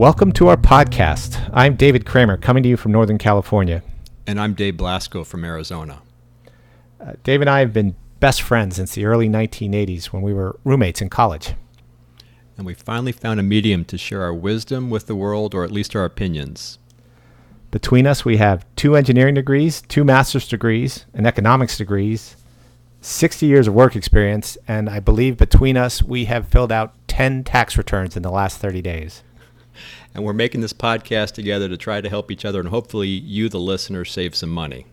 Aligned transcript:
Welcome 0.00 0.32
to 0.32 0.48
our 0.48 0.56
podcast. 0.56 1.50
I'm 1.52 1.76
David 1.76 2.06
Kramer, 2.06 2.38
coming 2.38 2.62
to 2.62 2.68
you 2.70 2.78
from 2.78 2.90
Northern 2.90 3.18
California. 3.18 3.82
And 4.26 4.40
I'm 4.40 4.54
Dave 4.54 4.78
Blasco 4.78 5.24
from 5.24 5.44
Arizona. 5.44 6.00
Uh, 6.98 7.12
Dave 7.22 7.42
and 7.42 7.50
I 7.50 7.58
have 7.60 7.74
been 7.74 7.94
best 8.18 8.40
friends 8.40 8.76
since 8.76 8.94
the 8.94 9.04
early 9.04 9.28
1980s 9.28 10.06
when 10.06 10.22
we 10.22 10.32
were 10.32 10.58
roommates 10.64 11.02
in 11.02 11.10
college. 11.10 11.52
And 12.56 12.64
we 12.64 12.72
finally 12.72 13.12
found 13.12 13.40
a 13.40 13.42
medium 13.42 13.84
to 13.84 13.98
share 13.98 14.22
our 14.22 14.32
wisdom 14.32 14.88
with 14.88 15.06
the 15.06 15.14
world, 15.14 15.54
or 15.54 15.64
at 15.64 15.70
least 15.70 15.94
our 15.94 16.06
opinions. 16.06 16.78
Between 17.70 18.06
us, 18.06 18.24
we 18.24 18.38
have 18.38 18.64
two 18.76 18.96
engineering 18.96 19.34
degrees, 19.34 19.82
two 19.82 20.02
master's 20.02 20.48
degrees, 20.48 21.04
and 21.12 21.26
economics 21.26 21.76
degrees, 21.76 22.36
60 23.02 23.44
years 23.44 23.68
of 23.68 23.74
work 23.74 23.94
experience, 23.94 24.56
and 24.66 24.88
I 24.88 25.00
believe 25.00 25.36
between 25.36 25.76
us, 25.76 26.02
we 26.02 26.24
have 26.24 26.48
filled 26.48 26.72
out 26.72 26.94
10 27.06 27.44
tax 27.44 27.76
returns 27.76 28.16
in 28.16 28.22
the 28.22 28.30
last 28.30 28.56
30 28.56 28.80
days. 28.80 29.22
And 30.14 30.24
we're 30.24 30.32
making 30.32 30.60
this 30.60 30.72
podcast 30.72 31.32
together 31.32 31.68
to 31.68 31.76
try 31.76 32.00
to 32.00 32.08
help 32.08 32.30
each 32.30 32.44
other 32.44 32.60
and 32.60 32.68
hopefully 32.68 33.08
you, 33.08 33.48
the 33.48 33.60
listener, 33.60 34.04
save 34.04 34.34
some 34.34 34.50
money. 34.50 34.86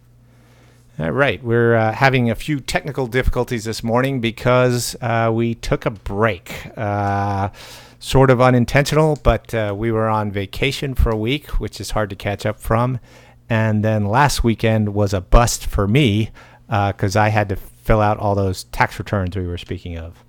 All 1.00 1.12
right. 1.12 1.44
We're 1.44 1.76
uh, 1.76 1.94
having 1.94 2.30
a 2.32 2.36
few 2.36 2.60
technical 2.60 3.08
difficulties 3.08 3.66
this 3.66 3.84
morning 3.84 4.20
because 4.20 4.96
uh, 5.02 5.32
we 5.34 5.54
took 5.54 5.86
a 5.86 5.92
break. 5.92 6.72
Uh, 6.76 7.50
sort 8.00 8.30
of 8.30 8.40
unintentional, 8.40 9.18
but 9.24 9.54
uh, 9.54 9.74
we 9.76 9.92
were 9.92 10.08
on 10.08 10.32
vacation 10.32 10.94
for 10.94 11.10
a 11.10 11.16
week, 11.16 11.48
which 11.60 11.82
is 11.82 11.92
hard 11.92 12.10
to 12.10 12.16
catch 12.16 12.46
up 12.46 12.60
from. 12.60 13.00
And 13.50 13.84
then 13.84 14.06
last 14.06 14.44
weekend 14.44 14.94
was 14.94 15.14
a 15.14 15.22
bust 15.22 15.66
for 15.66 15.88
me 15.88 16.32
because 16.68 17.16
uh, 17.16 17.22
I 17.22 17.30
had 17.30 17.50
to 17.50 17.56
fill 17.56 18.02
out 18.02 18.18
all 18.18 18.36
those 18.36 18.66
tax 18.66 19.00
returns 19.00 19.36
we 19.36 19.48
were 19.48 19.58
speaking 19.58 19.98
of. 19.98 20.24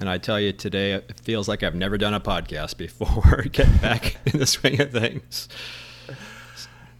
And 0.00 0.08
I 0.08 0.18
tell 0.18 0.40
you, 0.40 0.52
today 0.52 0.92
it 0.92 1.20
feels 1.20 1.48
like 1.48 1.62
I've 1.62 1.74
never 1.74 1.96
done 1.96 2.14
a 2.14 2.20
podcast 2.20 2.76
before, 2.76 3.42
getting 3.52 3.76
back 3.78 4.16
in 4.26 4.38
the 4.38 4.46
swing 4.46 4.80
of 4.80 4.90
things. 4.90 5.48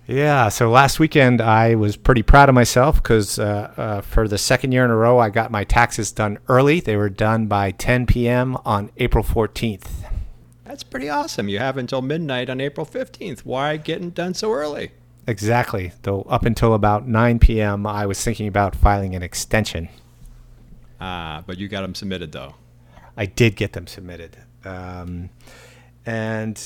Yeah, 0.06 0.50
so 0.50 0.70
last 0.70 1.00
weekend 1.00 1.40
I 1.40 1.76
was 1.76 1.96
pretty 1.96 2.22
proud 2.22 2.50
of 2.50 2.54
myself 2.54 2.96
because 2.96 3.38
uh, 3.38 3.72
uh, 3.76 4.00
for 4.02 4.28
the 4.28 4.36
second 4.36 4.72
year 4.72 4.84
in 4.84 4.90
a 4.90 4.96
row, 4.96 5.18
I 5.18 5.30
got 5.30 5.50
my 5.50 5.64
taxes 5.64 6.12
done 6.12 6.38
early. 6.46 6.80
They 6.80 6.96
were 6.96 7.08
done 7.08 7.46
by 7.46 7.70
10 7.70 8.06
p.m. 8.06 8.58
on 8.66 8.90
April 8.98 9.24
14th. 9.24 9.88
That's 10.64 10.82
pretty 10.82 11.08
awesome. 11.08 11.48
You 11.48 11.58
have 11.58 11.78
until 11.78 12.02
midnight 12.02 12.50
on 12.50 12.60
April 12.60 12.84
15th. 12.84 13.40
Why 13.40 13.78
getting 13.78 14.10
done 14.10 14.34
so 14.34 14.52
early? 14.52 14.90
Exactly. 15.26 15.92
Though 16.02 16.22
up 16.22 16.44
until 16.44 16.74
about 16.74 17.08
9 17.08 17.38
p.m., 17.38 17.86
I 17.86 18.04
was 18.04 18.22
thinking 18.22 18.46
about 18.46 18.76
filing 18.76 19.14
an 19.14 19.22
extension. 19.22 19.88
Ah, 21.00 21.42
but 21.46 21.58
you 21.58 21.68
got 21.68 21.80
them 21.80 21.94
submitted 21.94 22.32
though. 22.32 22.54
I 23.16 23.26
did 23.26 23.56
get 23.56 23.72
them 23.72 23.86
submitted. 23.86 24.36
Um, 24.64 25.30
and 26.06 26.60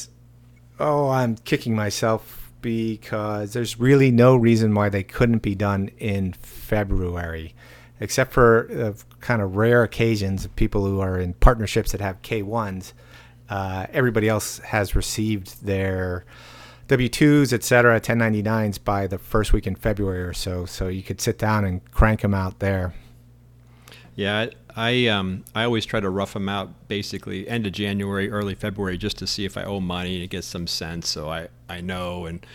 oh, 0.79 1.11
I'm 1.11 1.37
kicking 1.37 1.75
myself 1.75 2.53
because 2.61 3.53
there's 3.53 3.79
really 3.79 4.11
no 4.11 4.37
reason 4.37 4.75
why 4.75 4.89
they 4.89 5.03
couldn't 5.03 5.43
be 5.43 5.55
done 5.55 5.91
in 5.99 6.33
February, 6.33 7.55
except 8.01 8.33
for 8.33 8.69
uh, 8.71 8.93
kind 9.21 9.43
of 9.43 9.57
rare 9.57 9.83
occasions 9.83 10.45
of 10.45 10.55
people 10.57 10.85
who 10.85 11.01
are 11.01 11.19
in 11.19 11.35
partnerships 11.35 11.93
that 11.93 12.01
have 12.01 12.21
K1s. 12.23 12.93
Uh, 13.49 13.87
everybody 13.93 14.29
else 14.29 14.59
has 14.59 14.95
received 14.95 15.65
their 15.65 16.25
W 16.89 17.09
2s, 17.09 17.53
et 17.53 17.63
cetera, 17.63 18.01
1099s 18.01 18.83
by 18.83 19.07
the 19.07 19.19
first 19.19 19.53
week 19.53 19.67
in 19.67 19.75
February 19.75 20.23
or 20.23 20.33
so. 20.33 20.65
So 20.65 20.89
you 20.89 21.03
could 21.03 21.21
sit 21.21 21.39
down 21.39 21.65
and 21.65 21.85
crank 21.93 22.23
them 22.23 22.35
out 22.35 22.59
there. 22.61 22.95
Yeah, 24.15 24.47
I 24.79 25.09
um, 25.09 25.43
I 25.57 25.65
always 25.65 25.85
try 25.85 25.99
to 25.99 26.09
rough 26.09 26.35
them 26.35 26.49
out 26.49 26.87
basically 26.87 27.49
end 27.49 27.67
of 27.67 27.73
January, 27.73 28.31
early 28.31 28.55
February, 28.55 28.97
just 28.97 29.19
to 29.19 29.27
see 29.27 29.45
if 29.45 29.57
I 29.57 29.65
owe 29.65 29.81
money 29.81 30.21
and 30.21 30.31
get 30.31 30.45
some 30.45 30.69
sense, 30.69 31.09
so 31.09 31.29
I 31.29 31.49
I 31.69 31.81
know. 31.81 32.27
And 32.27 32.47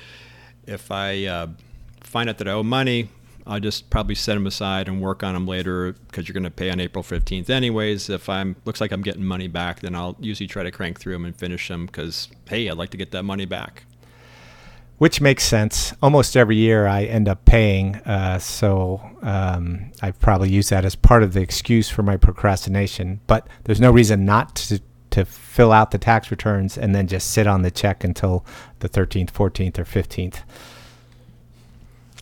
if 0.65 0.89
I 0.89 1.25
uh, 1.25 1.47
find 1.99 2.29
out 2.29 2.37
that 2.37 2.47
I 2.47 2.51
owe 2.51 2.63
money, 2.63 3.09
I'll 3.45 3.59
just 3.59 3.89
probably 3.89 4.15
set 4.15 4.35
them 4.35 4.47
aside 4.47 4.87
and 4.87 5.01
work 5.01 5.21
on 5.21 5.33
them 5.33 5.45
later 5.45 5.97
because 6.07 6.25
you're 6.25 6.33
going 6.33 6.45
to 6.45 6.49
pay 6.49 6.69
on 6.69 6.79
April 6.79 7.03
15th 7.03 7.49
anyways. 7.49 8.09
If 8.09 8.29
I'm 8.29 8.55
looks 8.63 8.79
like 8.79 8.93
I'm 8.93 9.01
getting 9.01 9.25
money 9.25 9.49
back, 9.49 9.81
then 9.81 9.93
I'll 9.93 10.15
usually 10.21 10.47
try 10.47 10.63
to 10.63 10.71
crank 10.71 11.01
through 11.01 11.13
them 11.13 11.25
and 11.25 11.35
finish 11.35 11.67
them 11.67 11.87
because 11.87 12.29
hey, 12.47 12.69
I'd 12.69 12.77
like 12.77 12.91
to 12.91 12.97
get 12.97 13.11
that 13.11 13.23
money 13.23 13.45
back 13.45 13.83
which 14.97 15.19
makes 15.21 15.43
sense. 15.43 15.93
Almost 16.01 16.37
every 16.37 16.55
year 16.55 16.87
I 16.87 17.03
end 17.03 17.27
up 17.27 17.45
paying, 17.45 17.95
uh, 17.97 18.39
so 18.39 19.01
um, 19.21 19.91
I 20.01 20.11
probably 20.11 20.49
use 20.49 20.69
that 20.69 20.85
as 20.85 20.95
part 20.95 21.23
of 21.23 21.33
the 21.33 21.41
excuse 21.41 21.89
for 21.89 22.03
my 22.03 22.17
procrastination. 22.17 23.19
But 23.27 23.47
there's 23.63 23.81
no 23.81 23.91
reason 23.91 24.25
not 24.25 24.55
to 24.55 24.81
to 25.11 25.25
fill 25.25 25.71
out 25.71 25.91
the 25.91 25.99
tax 25.99 26.31
returns 26.31 26.75
and 26.75 26.95
then 26.95 27.07
just 27.07 27.29
sit 27.29 27.45
on 27.45 27.61
the 27.61 27.69
check 27.69 28.03
until 28.03 28.43
the 28.79 28.89
13th, 28.89 29.31
14th, 29.31 29.77
or 29.77 29.85
15th. 29.85 30.39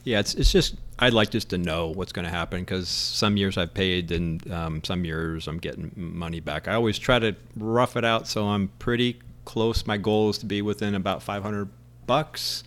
Yeah, 0.04 0.20
it's 0.20 0.34
it's 0.34 0.52
just 0.52 0.76
I'd 1.00 1.14
like 1.14 1.30
just 1.30 1.50
to 1.52 1.58
know 1.58 1.88
what's 1.88 2.12
going 2.12 2.26
to 2.26 2.31
happen 2.31 2.62
because 2.62 2.90
some 2.90 3.38
years 3.38 3.58
I've 3.58 3.74
paid 3.74 4.12
and 4.12 4.52
um, 4.52 4.84
some 4.84 5.06
years 5.06 5.48
I'm 5.48 5.58
getting 5.58 5.92
money 5.96 6.40
back. 6.40 6.68
I 6.68 6.74
always 6.74 7.00
try 7.00 7.18
to 7.20 7.36
rough 7.56 7.96
it 7.96 8.04
out 8.04 8.28
so 8.28 8.48
I'm 8.48 8.68
pretty 8.80 9.20
close. 9.46 9.86
My 9.86 9.98
goal 9.98 10.30
is 10.30 10.38
to 10.40 10.46
be 10.46 10.62
within 10.62 10.94
about 10.94 11.24
500 11.24 11.70
bucks. 12.12 12.64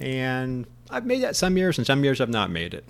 And 0.00 0.66
I've 0.90 1.06
made 1.06 1.22
that 1.22 1.36
some 1.36 1.56
years, 1.56 1.78
and 1.78 1.86
some 1.86 2.02
years 2.04 2.20
I've 2.20 2.34
not 2.40 2.50
made 2.50 2.74
it. 2.74 2.84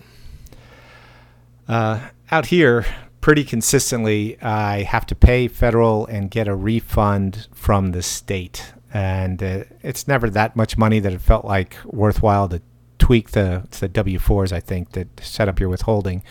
Uh, 1.69 2.09
out 2.31 2.47
here, 2.47 2.87
pretty 3.21 3.44
consistently, 3.44 4.41
I 4.41 4.82
have 4.82 5.04
to 5.06 5.15
pay 5.15 5.48
federal 5.48 6.06
and 6.06 6.31
get 6.31 6.48
a 6.48 6.54
refund 6.54 7.48
from 7.53 7.93
the 7.93 8.03
state. 8.03 8.72
And 8.93 9.43
uh, 9.43 9.65
it's 9.82 10.09
never 10.09 10.31
that 10.31 10.56
much 10.56 10.78
money 10.78 11.00
that 11.00 11.12
it 11.12 11.21
felt 11.21 11.44
like 11.44 11.77
worthwhile 11.84 12.48
to 12.48 12.60
tweak 12.98 13.31
the 13.31 13.66
the 13.81 13.88
W 13.88 14.19
fours. 14.19 14.53
I 14.53 14.60
think 14.60 14.92
that 14.92 15.09
set 15.21 15.48
up 15.48 15.60
your 15.60 15.69
withholding, 15.69 16.22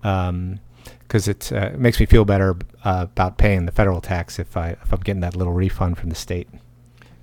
because 0.00 0.28
um, 0.28 0.60
it 1.12 1.52
uh, 1.52 1.70
makes 1.76 2.00
me 2.00 2.06
feel 2.06 2.24
better 2.24 2.56
uh, 2.84 3.06
about 3.12 3.36
paying 3.36 3.66
the 3.66 3.72
federal 3.72 4.00
tax 4.00 4.38
if 4.38 4.56
I 4.56 4.70
if 4.82 4.92
I'm 4.92 5.00
getting 5.00 5.22
that 5.22 5.36
little 5.36 5.52
refund 5.52 5.98
from 5.98 6.08
the 6.08 6.16
state. 6.16 6.48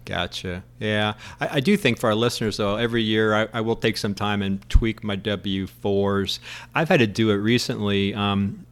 Gotcha. 0.08 0.64
Yeah. 0.80 1.16
I, 1.42 1.58
I, 1.58 1.60
do 1.60 1.76
think 1.76 2.00
for 2.00 2.08
our 2.08 2.16
listeners, 2.16 2.56
though, 2.56 2.78
every 2.78 3.04
year 3.04 3.36
I, 3.36 3.48
I, 3.52 3.60
will 3.60 3.76
take 3.76 3.98
some 3.98 4.16
time 4.16 4.42
and 4.42 4.68
tweak 4.70 5.04
my 5.04 5.18
W 5.18 5.68
4s. 5.68 6.40
I've 6.74 6.88
had 6.88 7.02
to 7.02 7.08
do 7.08 7.30
it 7.30 7.36
recently. 7.36 8.14
Um, 8.14 8.66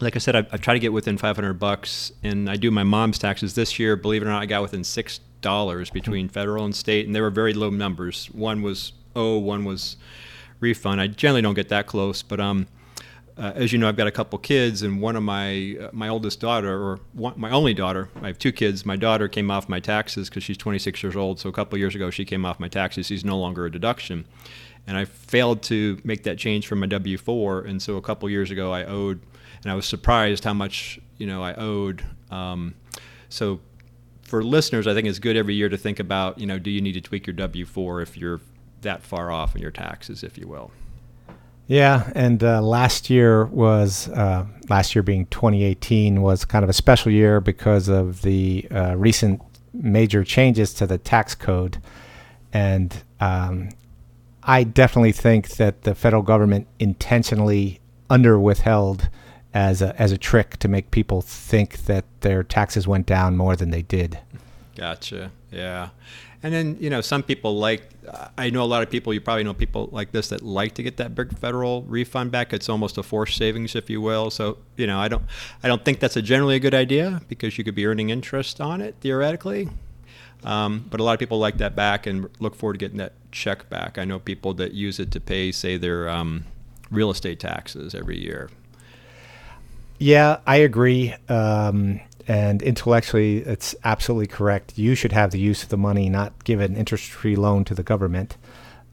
like 0.00 0.16
I 0.16 0.18
said, 0.18 0.34
I, 0.34 0.40
I 0.50 0.56
try 0.56 0.74
to 0.74 0.80
get 0.80 0.92
within 0.92 1.16
500 1.16 1.52
bucks, 1.60 2.10
and 2.24 2.50
I 2.50 2.56
do 2.56 2.72
my 2.72 2.82
mom's 2.82 3.20
taxes 3.20 3.54
this 3.54 3.78
year. 3.78 3.94
Believe 3.94 4.22
it 4.22 4.24
or 4.24 4.30
not, 4.30 4.42
I 4.42 4.46
got 4.46 4.62
within 4.62 4.82
six 4.82 5.20
dollars 5.40 5.90
between 5.90 6.28
federal 6.28 6.64
and 6.64 6.74
state, 6.74 7.06
and 7.06 7.14
they 7.14 7.20
were 7.20 7.30
very 7.30 7.54
low 7.54 7.70
numbers. 7.70 8.26
One 8.32 8.60
was 8.60 8.94
oh, 9.14 9.38
one 9.38 9.64
was 9.64 9.96
refund. 10.58 11.00
I 11.00 11.06
generally 11.06 11.42
don't 11.42 11.54
get 11.54 11.68
that 11.68 11.86
close, 11.86 12.20
but 12.22 12.40
um, 12.40 12.66
uh, 13.36 13.52
as 13.54 13.72
you 13.72 13.78
know, 13.78 13.88
I've 13.88 13.96
got 13.96 14.06
a 14.06 14.12
couple 14.12 14.38
kids, 14.38 14.82
and 14.82 15.00
one 15.00 15.16
of 15.16 15.22
my 15.22 15.76
uh, 15.80 15.90
my 15.92 16.08
oldest 16.08 16.40
daughter, 16.40 16.72
or 16.72 17.00
one, 17.14 17.34
my 17.36 17.50
only 17.50 17.74
daughter, 17.74 18.08
I 18.22 18.28
have 18.28 18.38
two 18.38 18.52
kids. 18.52 18.86
My 18.86 18.96
daughter 18.96 19.26
came 19.26 19.50
off 19.50 19.68
my 19.68 19.80
taxes 19.80 20.28
because 20.28 20.44
she's 20.44 20.56
26 20.56 21.02
years 21.02 21.16
old. 21.16 21.40
So 21.40 21.48
a 21.48 21.52
couple 21.52 21.76
years 21.78 21.94
ago, 21.94 22.10
she 22.10 22.24
came 22.24 22.44
off 22.44 22.60
my 22.60 22.68
taxes. 22.68 23.06
She's 23.06 23.24
no 23.24 23.38
longer 23.38 23.66
a 23.66 23.72
deduction, 23.72 24.24
and 24.86 24.96
I 24.96 25.04
failed 25.04 25.62
to 25.64 26.00
make 26.04 26.22
that 26.24 26.38
change 26.38 26.68
from 26.68 26.80
my 26.80 26.86
W-4. 26.86 27.66
And 27.66 27.82
so 27.82 27.96
a 27.96 28.02
couple 28.02 28.30
years 28.30 28.52
ago, 28.52 28.72
I 28.72 28.84
owed, 28.84 29.20
and 29.62 29.72
I 29.72 29.74
was 29.74 29.86
surprised 29.86 30.44
how 30.44 30.54
much 30.54 31.00
you 31.18 31.26
know 31.26 31.42
I 31.42 31.54
owed. 31.54 32.04
Um, 32.30 32.74
so 33.28 33.58
for 34.22 34.44
listeners, 34.44 34.86
I 34.86 34.94
think 34.94 35.08
it's 35.08 35.18
good 35.18 35.36
every 35.36 35.54
year 35.54 35.68
to 35.68 35.76
think 35.76 35.98
about, 35.98 36.38
you 36.38 36.46
know, 36.46 36.58
do 36.58 36.70
you 36.70 36.80
need 36.80 36.92
to 36.92 37.00
tweak 37.00 37.26
your 37.26 37.34
W-4 37.34 38.02
if 38.02 38.16
you're 38.16 38.40
that 38.82 39.02
far 39.02 39.30
off 39.32 39.56
in 39.56 39.60
your 39.60 39.70
taxes, 39.70 40.22
if 40.22 40.38
you 40.38 40.46
will. 40.46 40.70
Yeah, 41.66 42.10
and 42.14 42.44
uh, 42.44 42.60
last 42.60 43.08
year 43.08 43.46
was 43.46 44.08
uh, 44.08 44.46
last 44.68 44.94
year 44.94 45.02
being 45.02 45.26
2018 45.26 46.20
was 46.20 46.44
kind 46.44 46.62
of 46.62 46.68
a 46.68 46.74
special 46.74 47.10
year 47.10 47.40
because 47.40 47.88
of 47.88 48.22
the 48.22 48.66
uh, 48.70 48.94
recent 48.96 49.40
major 49.72 50.24
changes 50.24 50.74
to 50.74 50.86
the 50.86 50.98
tax 50.98 51.34
code, 51.34 51.78
and 52.52 53.02
um, 53.20 53.70
I 54.42 54.64
definitely 54.64 55.12
think 55.12 55.56
that 55.56 55.82
the 55.82 55.94
federal 55.94 56.22
government 56.22 56.66
intentionally 56.78 57.80
under 58.10 58.38
withheld 58.38 59.08
as 59.54 59.80
a, 59.80 59.98
as 60.00 60.12
a 60.12 60.18
trick 60.18 60.58
to 60.58 60.68
make 60.68 60.90
people 60.90 61.22
think 61.22 61.84
that 61.86 62.04
their 62.20 62.42
taxes 62.42 62.86
went 62.86 63.06
down 63.06 63.36
more 63.36 63.56
than 63.56 63.70
they 63.70 63.82
did. 63.82 64.18
Gotcha. 64.76 65.30
Yeah. 65.50 65.90
And 66.44 66.52
then, 66.52 66.76
you 66.78 66.90
know, 66.90 67.00
some 67.00 67.22
people 67.22 67.56
like, 67.56 67.88
I 68.36 68.50
know 68.50 68.62
a 68.62 68.66
lot 68.66 68.82
of 68.82 68.90
people, 68.90 69.14
you 69.14 69.20
probably 69.22 69.44
know 69.44 69.54
people 69.54 69.88
like 69.92 70.12
this 70.12 70.28
that 70.28 70.42
like 70.42 70.74
to 70.74 70.82
get 70.82 70.98
that 70.98 71.14
big 71.14 71.38
federal 71.38 71.84
refund 71.84 72.32
back. 72.32 72.52
It's 72.52 72.68
almost 72.68 72.98
a 72.98 73.02
forced 73.02 73.38
savings, 73.38 73.74
if 73.74 73.88
you 73.88 74.02
will. 74.02 74.30
So, 74.30 74.58
you 74.76 74.86
know, 74.86 74.98
I 75.00 75.08
don't, 75.08 75.22
I 75.62 75.68
don't 75.68 75.82
think 75.82 76.00
that's 76.00 76.18
a 76.18 76.22
generally 76.22 76.56
a 76.56 76.60
good 76.60 76.74
idea 76.74 77.22
because 77.28 77.56
you 77.56 77.64
could 77.64 77.74
be 77.74 77.86
earning 77.86 78.10
interest 78.10 78.60
on 78.60 78.82
it 78.82 78.94
theoretically. 79.00 79.70
Um, 80.44 80.84
but 80.90 81.00
a 81.00 81.02
lot 81.02 81.14
of 81.14 81.18
people 81.18 81.38
like 81.38 81.56
that 81.56 81.74
back 81.74 82.06
and 82.06 82.28
look 82.40 82.54
forward 82.54 82.74
to 82.74 82.78
getting 82.78 82.98
that 82.98 83.14
check 83.32 83.70
back. 83.70 83.96
I 83.96 84.04
know 84.04 84.18
people 84.18 84.52
that 84.54 84.74
use 84.74 85.00
it 85.00 85.10
to 85.12 85.20
pay, 85.20 85.50
say, 85.50 85.78
their 85.78 86.10
um, 86.10 86.44
real 86.90 87.10
estate 87.10 87.40
taxes 87.40 87.94
every 87.94 88.18
year. 88.18 88.50
Yeah, 89.98 90.40
I 90.46 90.56
agree. 90.56 91.14
Um, 91.30 92.00
and 92.26 92.62
intellectually, 92.62 93.38
it's 93.38 93.74
absolutely 93.84 94.26
correct. 94.26 94.78
You 94.78 94.94
should 94.94 95.12
have 95.12 95.30
the 95.30 95.38
use 95.38 95.62
of 95.62 95.68
the 95.68 95.76
money, 95.76 96.08
not 96.08 96.44
give 96.44 96.60
an 96.60 96.76
interest-free 96.76 97.36
loan 97.36 97.64
to 97.64 97.74
the 97.74 97.82
government. 97.82 98.36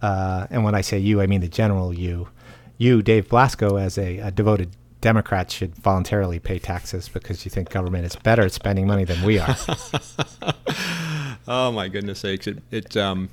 Uh, 0.01 0.47
and 0.49 0.63
when 0.63 0.75
I 0.75 0.81
say 0.81 0.97
you, 0.97 1.21
I 1.21 1.27
mean 1.27 1.41
the 1.41 1.47
general 1.47 1.93
you. 1.93 2.29
You, 2.77 3.01
Dave 3.01 3.29
Blasco, 3.29 3.77
as 3.77 3.97
a, 3.97 4.17
a 4.17 4.31
devoted 4.31 4.71
Democrat, 4.99 5.51
should 5.51 5.75
voluntarily 5.75 6.39
pay 6.39 6.59
taxes 6.59 7.07
because 7.07 7.45
you 7.45 7.51
think 7.51 7.69
government 7.69 8.05
is 8.05 8.15
better 8.15 8.41
at 8.41 8.51
spending 8.51 8.87
money 8.87 9.03
than 9.03 9.23
we 9.23 9.39
are. 9.39 9.55
oh 11.47 11.71
my 11.71 11.87
goodness 11.87 12.19
sakes! 12.19 12.47
It, 12.47 12.63
it 12.71 12.97
um, 12.97 13.29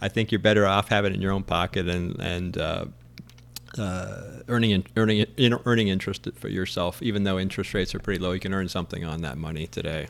I 0.00 0.08
think 0.08 0.32
you're 0.32 0.40
better 0.40 0.66
off 0.66 0.88
having 0.88 1.12
it 1.12 1.16
in 1.16 1.20
your 1.22 1.32
own 1.32 1.44
pocket 1.44 1.88
and 1.88 2.18
and 2.20 2.58
uh, 2.58 2.84
uh, 3.78 4.42
earning 4.48 4.84
earning 4.96 5.26
earning 5.64 5.88
interest 5.88 6.28
for 6.34 6.48
yourself. 6.48 7.02
Even 7.02 7.24
though 7.24 7.38
interest 7.38 7.74
rates 7.74 7.94
are 7.94 7.98
pretty 7.98 8.20
low, 8.20 8.32
you 8.32 8.40
can 8.40 8.54
earn 8.54 8.68
something 8.68 9.04
on 9.04 9.22
that 9.22 9.38
money 9.38 9.66
today. 9.66 10.08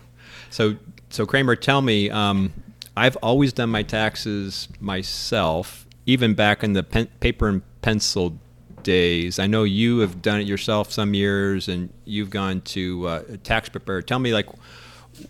So 0.51 0.77
so 1.11 1.27
Kramer, 1.27 1.57
tell 1.57 1.83
me. 1.83 2.11
Um, 2.11 2.53
I've 2.97 3.17
always 3.17 3.53
done 3.53 3.71
my 3.71 3.83
taxes 3.83 4.69
myself, 4.81 5.87
even 6.07 6.35
back 6.35 6.63
in 6.63 6.73
the 6.73 6.83
pen, 6.83 7.09
paper 7.21 7.49
and 7.49 7.63
pencil 7.83 8.39
days. 8.83 9.39
I 9.39 9.47
know 9.47 9.65
you 9.65 10.01
have 10.01 10.23
done 10.23 10.41
it 10.41 10.47
yourself 10.47 10.91
some 10.91 11.15
years, 11.15 11.69
and 11.69 11.91
you've 12.05 12.31
gone 12.31 12.61
to 12.63 13.07
uh, 13.07 13.23
a 13.29 13.37
tax 13.37 13.69
preparer. 13.69 14.03
Tell 14.03 14.19
me, 14.19 14.33
like, 14.33 14.47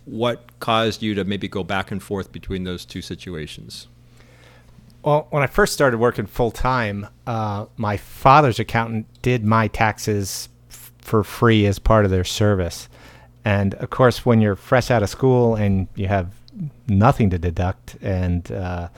what 0.05 0.59
caused 0.59 1.01
you 1.03 1.13
to 1.15 1.23
maybe 1.23 1.47
go 1.47 1.63
back 1.63 1.91
and 1.91 2.01
forth 2.01 2.31
between 2.31 2.63
those 2.63 2.85
two 2.85 3.01
situations? 3.01 3.87
Well, 5.03 5.27
when 5.31 5.41
I 5.41 5.47
first 5.47 5.73
started 5.73 5.97
working 5.97 6.27
full 6.27 6.51
time, 6.51 7.07
uh, 7.25 7.65
my 7.75 7.97
father's 7.97 8.59
accountant 8.59 9.07
did 9.23 9.43
my 9.43 9.67
taxes 9.67 10.49
f- 10.69 10.91
for 10.99 11.23
free 11.23 11.65
as 11.65 11.79
part 11.79 12.05
of 12.05 12.11
their 12.11 12.23
service. 12.23 12.87
And 13.43 13.73
of 13.75 13.89
course, 13.89 14.25
when 14.25 14.41
you're 14.41 14.55
fresh 14.55 14.91
out 14.91 15.01
of 15.01 15.09
school 15.09 15.55
and 15.55 15.87
you 15.95 16.07
have 16.07 16.35
nothing 16.87 17.31
to 17.31 17.39
deduct 17.39 17.97
and 18.01 18.51
uh, 18.51 18.89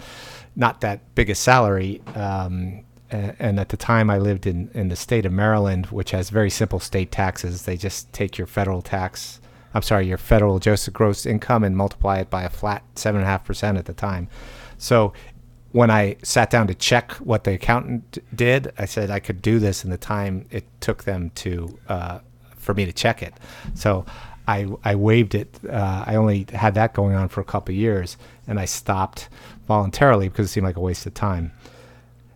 not 0.58 0.82
that 0.82 1.16
big 1.16 1.30
a 1.30 1.36
salary, 1.36 2.02
um, 2.16 2.84
and 3.10 3.60
at 3.60 3.70
the 3.70 3.78
time 3.78 4.10
I 4.10 4.18
lived 4.18 4.48
in, 4.48 4.72
in 4.74 4.90
the 4.90 4.96
state 4.96 5.26
of 5.26 5.32
Maryland, 5.32 5.86
which 5.88 6.12
has 6.12 6.32
very 6.32 6.50
simple 6.50 6.80
state 6.80 7.12
taxes. 7.12 7.64
They 7.64 7.78
just 7.78 8.12
take 8.12 8.38
your 8.38 8.48
federal 8.48 8.82
tax, 8.82 9.40
I'm 9.74 9.84
sorry, 9.84 10.08
your 10.08 10.18
federal 10.18 10.56
adjusted 10.58 10.94
gross 10.94 11.26
income 11.26 11.64
and 11.64 11.78
multiply 11.78 12.20
it 12.20 12.30
by 12.32 12.42
a 12.44 12.50
flat 12.50 12.84
7.5% 12.96 13.78
at 13.78 13.86
the 13.86 13.94
time. 13.94 14.30
So 14.80 15.14
when 15.74 15.90
I 15.90 16.18
sat 16.22 16.52
down 16.52 16.68
to 16.68 16.76
check 16.76 17.14
what 17.14 17.44
the 17.44 17.54
accountant 17.54 18.20
did, 18.34 18.72
I 18.78 18.86
said 18.86 19.10
I 19.10 19.20
could 19.20 19.42
do 19.42 19.58
this 19.60 19.84
in 19.84 19.90
the 19.90 19.98
time 19.98 20.46
it 20.52 20.66
took 20.80 21.04
them 21.04 21.32
to 21.36 21.80
uh, 21.90 22.20
for 22.56 22.74
me 22.76 22.86
to 22.86 22.94
check 22.94 23.24
it. 23.24 23.34
So 23.74 24.06
I 24.48 24.68
I 24.84 24.96
waived 24.96 25.34
it. 25.34 25.60
Uh, 25.68 26.04
I 26.06 26.16
only 26.16 26.46
had 26.54 26.76
that 26.76 26.94
going 26.94 27.16
on 27.16 27.28
for 27.28 27.42
a 27.42 27.44
couple 27.44 27.74
years, 27.74 28.18
and 28.48 28.60
I 28.60 28.66
stopped 28.66 29.30
voluntarily 29.68 30.30
because 30.30 30.46
it 30.46 30.50
seemed 30.50 30.68
like 30.68 30.78
a 30.78 30.82
waste 30.82 31.08
of 31.08 31.16
time. 31.16 31.52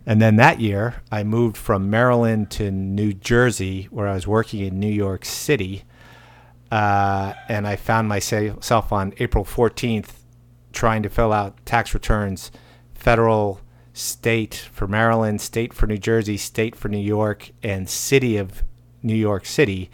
And 0.08 0.20
then 0.20 0.38
that 0.38 0.60
year, 0.60 1.04
I 1.12 1.24
moved 1.24 1.58
from 1.58 1.92
Maryland 1.92 2.50
to 2.52 2.72
New 2.72 3.14
Jersey, 3.14 3.88
where 3.92 4.08
I 4.08 4.16
was 4.16 4.26
working 4.26 4.62
in 4.62 4.80
New 4.80 4.88
York 4.88 5.26
City. 5.26 5.84
Uh, 6.72 7.34
and 7.48 7.68
I 7.68 7.76
found 7.76 8.10
myself 8.10 8.92
on 8.92 9.14
April 9.20 9.46
14th 9.46 10.12
trying 10.74 11.04
to 11.04 11.10
fill 11.10 11.32
out 11.32 11.66
tax 11.66 11.94
returns 11.94 12.52
federal, 13.08 13.62
state 13.94 14.68
for 14.74 14.86
Maryland, 14.86 15.40
state 15.40 15.74
for 15.74 15.88
New 15.88 15.98
Jersey, 15.98 16.36
state 16.36 16.76
for 16.76 16.90
New 16.90 16.98
York, 16.98 17.52
and 17.64 17.88
city 17.88 18.36
of 18.36 18.66
New 19.02 19.16
York 19.16 19.46
City, 19.46 19.90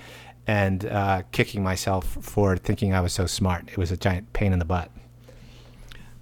and 0.48 0.88
uh, 0.88 1.22
kicking 1.32 1.62
myself 1.62 2.18
for 2.22 2.58
thinking 2.58 2.92
I 2.92 3.02
was 3.02 3.14
so 3.14 3.28
smart. 3.28 3.70
It 3.70 3.78
was 3.78 3.92
a 3.92 3.98
giant 3.98 4.34
pain 4.34 4.52
in 4.52 4.58
the 4.58 4.66
butt. 4.66 4.90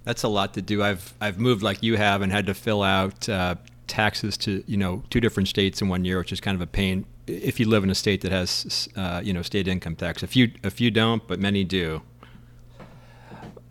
That's 0.04 0.22
a 0.22 0.28
lot 0.28 0.52
to 0.52 0.60
do. 0.60 0.82
I've 0.82 1.14
I've 1.18 1.38
moved 1.38 1.62
like 1.62 1.82
you 1.82 1.96
have 1.96 2.20
and 2.20 2.30
had 2.30 2.44
to 2.44 2.52
fill 2.52 2.82
out 2.82 3.26
uh, 3.26 3.54
taxes 3.86 4.36
to 4.44 4.62
you 4.66 4.76
know 4.76 5.02
two 5.08 5.20
different 5.22 5.48
states 5.48 5.80
in 5.80 5.88
one 5.88 6.04
year, 6.04 6.18
which 6.18 6.30
is 6.30 6.42
kind 6.42 6.56
of 6.56 6.60
a 6.60 6.66
pain 6.66 7.06
if 7.26 7.58
you 7.58 7.66
live 7.70 7.84
in 7.84 7.88
a 7.88 7.94
state 7.94 8.20
that 8.20 8.32
has 8.32 8.86
uh, 8.96 9.22
you 9.24 9.32
know 9.32 9.40
state 9.40 9.66
income 9.66 9.96
tax. 9.96 10.22
A 10.22 10.26
few 10.26 10.52
a 10.62 10.70
few 10.70 10.90
don't, 10.90 11.26
but 11.26 11.40
many 11.40 11.64
do 11.64 12.02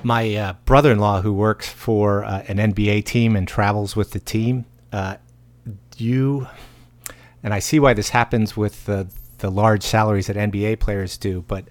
my 0.04 0.36
uh, 0.36 0.54
brother-in-law 0.66 1.22
who 1.22 1.34
works 1.34 1.70
for 1.70 2.24
uh, 2.24 2.44
an 2.48 2.58
NBA 2.58 3.06
team 3.06 3.36
and 3.36 3.48
travels 3.48 3.96
with 3.96 4.12
the 4.12 4.20
team, 4.20 4.66
uh, 4.92 5.18
you 5.98 6.48
and 7.44 7.54
I 7.54 7.60
see 7.60 7.80
why 7.80 7.94
this 7.94 8.10
happens 8.10 8.56
with 8.56 8.86
the 8.86 9.08
the 9.40 9.50
large 9.50 9.82
salaries 9.82 10.28
that 10.28 10.36
NBA 10.36 10.80
players 10.80 11.18
do, 11.18 11.44
but 11.48 11.66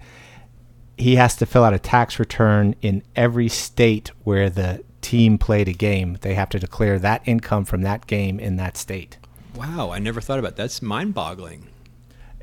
he 0.97 1.15
has 1.15 1.37
to 1.37 1.45
fill 1.45 1.63
out 1.63 1.73
a 1.73 1.79
tax 1.79 2.19
return 2.19 2.75
in 2.81 3.01
every 3.15 3.47
state 3.47 4.11
where 4.25 4.49
the 4.49 4.83
team 4.99 5.37
played 5.37 5.69
a 5.69 5.73
game. 5.73 6.17
They 6.19 6.33
have 6.33 6.49
to 6.49 6.59
declare 6.59 6.99
that 6.99 7.21
income 7.25 7.63
from 7.63 7.81
that 7.83 8.07
game 8.07 8.39
in 8.39 8.57
that 8.57 8.75
state. 8.75 9.17
Wow, 9.55 9.89
I 9.91 9.99
never 9.99 10.19
thought 10.19 10.37
about 10.37 10.57
that. 10.57 10.63
That's 10.63 10.81
mind-boggling 10.81 11.70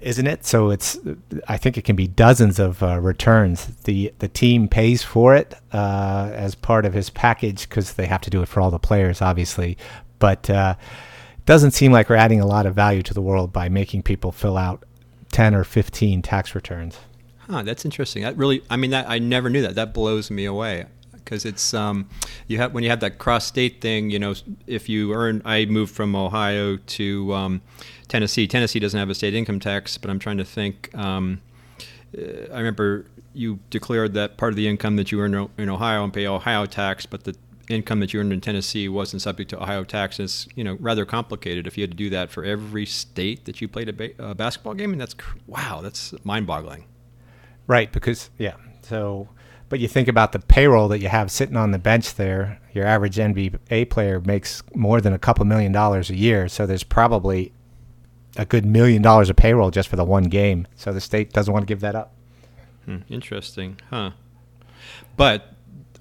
isn't 0.02 0.26
it? 0.26 0.44
So 0.44 0.70
it's 0.70 0.98
I 1.48 1.56
think 1.56 1.76
it 1.76 1.82
can 1.82 1.96
be 1.96 2.06
dozens 2.06 2.58
of 2.58 2.82
uh, 2.82 3.00
returns. 3.00 3.66
The 3.84 4.12
the 4.18 4.28
team 4.28 4.68
pays 4.68 5.02
for 5.02 5.34
it 5.34 5.54
uh, 5.72 6.30
as 6.32 6.54
part 6.54 6.84
of 6.84 6.94
his 6.94 7.10
package 7.10 7.68
because 7.68 7.94
they 7.94 8.06
have 8.06 8.20
to 8.22 8.30
do 8.30 8.42
it 8.42 8.48
for 8.48 8.60
all 8.60 8.70
the 8.70 8.78
players, 8.78 9.20
obviously. 9.22 9.76
But 10.18 10.48
uh, 10.50 10.74
doesn't 11.46 11.72
seem 11.72 11.92
like 11.92 12.08
we're 12.08 12.16
adding 12.16 12.40
a 12.40 12.46
lot 12.46 12.66
of 12.66 12.74
value 12.74 13.02
to 13.02 13.14
the 13.14 13.22
world 13.22 13.52
by 13.52 13.68
making 13.68 14.02
people 14.02 14.32
fill 14.32 14.56
out 14.56 14.84
ten 15.32 15.54
or 15.54 15.64
fifteen 15.64 16.22
tax 16.22 16.54
returns. 16.54 16.98
Huh, 17.38 17.62
that's 17.62 17.84
interesting. 17.84 18.22
That 18.22 18.36
really, 18.36 18.62
I 18.68 18.76
mean, 18.76 18.90
that 18.90 19.08
I 19.08 19.18
never 19.18 19.48
knew 19.48 19.62
that. 19.62 19.74
That 19.74 19.94
blows 19.94 20.30
me 20.30 20.44
away 20.44 20.86
because 21.28 21.44
it's 21.44 21.74
um, 21.74 22.08
you 22.46 22.56
have 22.56 22.72
when 22.72 22.82
you 22.82 22.88
have 22.88 23.00
that 23.00 23.18
cross 23.18 23.44
state 23.44 23.82
thing. 23.82 24.08
You 24.10 24.18
know, 24.18 24.34
if 24.66 24.88
you 24.88 25.12
earn, 25.12 25.42
I 25.44 25.66
moved 25.66 25.94
from 25.94 26.16
Ohio 26.16 26.76
to 26.76 27.34
um, 27.34 27.60
Tennessee. 28.08 28.46
Tennessee 28.46 28.78
doesn't 28.78 28.98
have 28.98 29.10
a 29.10 29.14
state 29.14 29.34
income 29.34 29.60
tax, 29.60 29.98
but 29.98 30.10
I'm 30.10 30.18
trying 30.18 30.38
to 30.38 30.44
think. 30.44 30.94
Um, 30.96 31.42
uh, 32.16 32.52
I 32.52 32.58
remember 32.58 33.04
you 33.34 33.58
declared 33.68 34.14
that 34.14 34.38
part 34.38 34.52
of 34.52 34.56
the 34.56 34.66
income 34.66 34.96
that 34.96 35.12
you 35.12 35.20
earned 35.20 35.50
in 35.58 35.68
Ohio 35.68 36.02
and 36.02 36.12
pay 36.12 36.26
Ohio 36.26 36.64
tax, 36.64 37.04
but 37.04 37.24
the 37.24 37.36
income 37.68 38.00
that 38.00 38.14
you 38.14 38.20
earned 38.20 38.32
in 38.32 38.40
Tennessee 38.40 38.88
wasn't 38.88 39.20
subject 39.20 39.50
to 39.50 39.62
Ohio 39.62 39.84
taxes. 39.84 40.48
You 40.54 40.64
know, 40.64 40.78
rather 40.80 41.04
complicated 41.04 41.66
if 41.66 41.76
you 41.76 41.82
had 41.82 41.90
to 41.90 41.96
do 41.96 42.08
that 42.08 42.30
for 42.30 42.42
every 42.42 42.86
state 42.86 43.44
that 43.44 43.60
you 43.60 43.68
played 43.68 43.90
a, 43.90 43.92
ba- 43.92 44.16
a 44.18 44.34
basketball 44.34 44.72
game, 44.72 44.92
and 44.92 45.00
that's 45.00 45.14
wow, 45.46 45.80
that's 45.82 46.14
mind-boggling. 46.24 46.86
Right, 47.66 47.92
because 47.92 48.30
yeah, 48.38 48.54
so 48.80 49.28
but 49.68 49.80
you 49.80 49.88
think 49.88 50.08
about 50.08 50.32
the 50.32 50.38
payroll 50.38 50.88
that 50.88 51.00
you 51.00 51.08
have 51.08 51.30
sitting 51.30 51.56
on 51.56 51.72
the 51.72 51.78
bench 51.78 52.14
there. 52.14 52.60
Your 52.72 52.86
average 52.86 53.16
NBA 53.16 53.90
player 53.90 54.20
makes 54.20 54.62
more 54.74 55.00
than 55.00 55.12
a 55.12 55.18
couple 55.18 55.44
million 55.44 55.72
dollars 55.72 56.10
a 56.10 56.16
year, 56.16 56.48
so 56.48 56.66
there's 56.66 56.84
probably 56.84 57.52
a 58.36 58.46
good 58.46 58.64
million 58.64 59.02
dollars 59.02 59.28
of 59.28 59.36
payroll 59.36 59.70
just 59.70 59.88
for 59.88 59.96
the 59.96 60.04
one 60.04 60.24
game. 60.24 60.66
So 60.76 60.92
the 60.92 61.00
state 61.00 61.32
doesn't 61.32 61.52
want 61.52 61.62
to 61.62 61.66
give 61.66 61.80
that 61.80 61.94
up. 61.94 62.12
Hmm, 62.84 62.98
interesting, 63.08 63.78
huh? 63.90 64.12
But 65.16 65.54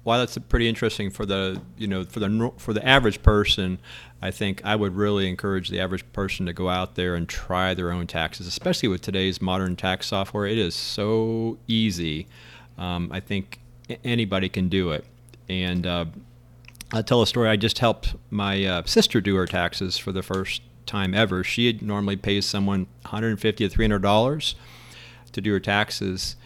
while 0.04 0.20
that's 0.20 0.38
pretty 0.38 0.68
interesting 0.68 1.10
for 1.10 1.26
the 1.26 1.60
you 1.76 1.86
know 1.86 2.04
for 2.04 2.20
the 2.20 2.52
for 2.56 2.72
the 2.72 2.86
average 2.86 3.22
person, 3.22 3.78
I 4.22 4.30
think 4.30 4.64
I 4.64 4.74
would 4.74 4.96
really 4.96 5.28
encourage 5.28 5.68
the 5.68 5.80
average 5.80 6.10
person 6.12 6.46
to 6.46 6.54
go 6.54 6.70
out 6.70 6.94
there 6.94 7.14
and 7.14 7.28
try 7.28 7.74
their 7.74 7.92
own 7.92 8.06
taxes, 8.06 8.46
especially 8.46 8.88
with 8.88 9.02
today's 9.02 9.42
modern 9.42 9.76
tax 9.76 10.06
software. 10.06 10.46
It 10.46 10.56
is 10.56 10.74
so 10.74 11.58
easy. 11.66 12.26
Um, 12.78 13.10
I 13.12 13.20
think 13.20 13.60
anybody 14.04 14.48
can 14.48 14.68
do 14.68 14.92
it, 14.92 15.04
and 15.48 15.86
uh, 15.86 16.04
I'll 16.92 17.02
tell 17.02 17.22
a 17.22 17.26
story. 17.26 17.48
I 17.48 17.56
just 17.56 17.78
helped 17.80 18.14
my 18.30 18.64
uh, 18.64 18.82
sister 18.84 19.20
do 19.20 19.36
her 19.36 19.46
taxes 19.46 19.98
for 19.98 20.12
the 20.12 20.22
first 20.22 20.62
time 20.86 21.14
ever. 21.14 21.44
She 21.44 21.78
normally 21.82 22.16
pays 22.16 22.46
someone 22.46 22.86
150 23.02 23.68
to 23.68 23.68
300 23.68 24.00
dollars 24.00 24.54
to 25.32 25.40
do 25.40 25.52
her 25.52 25.60
taxes, 25.60 26.36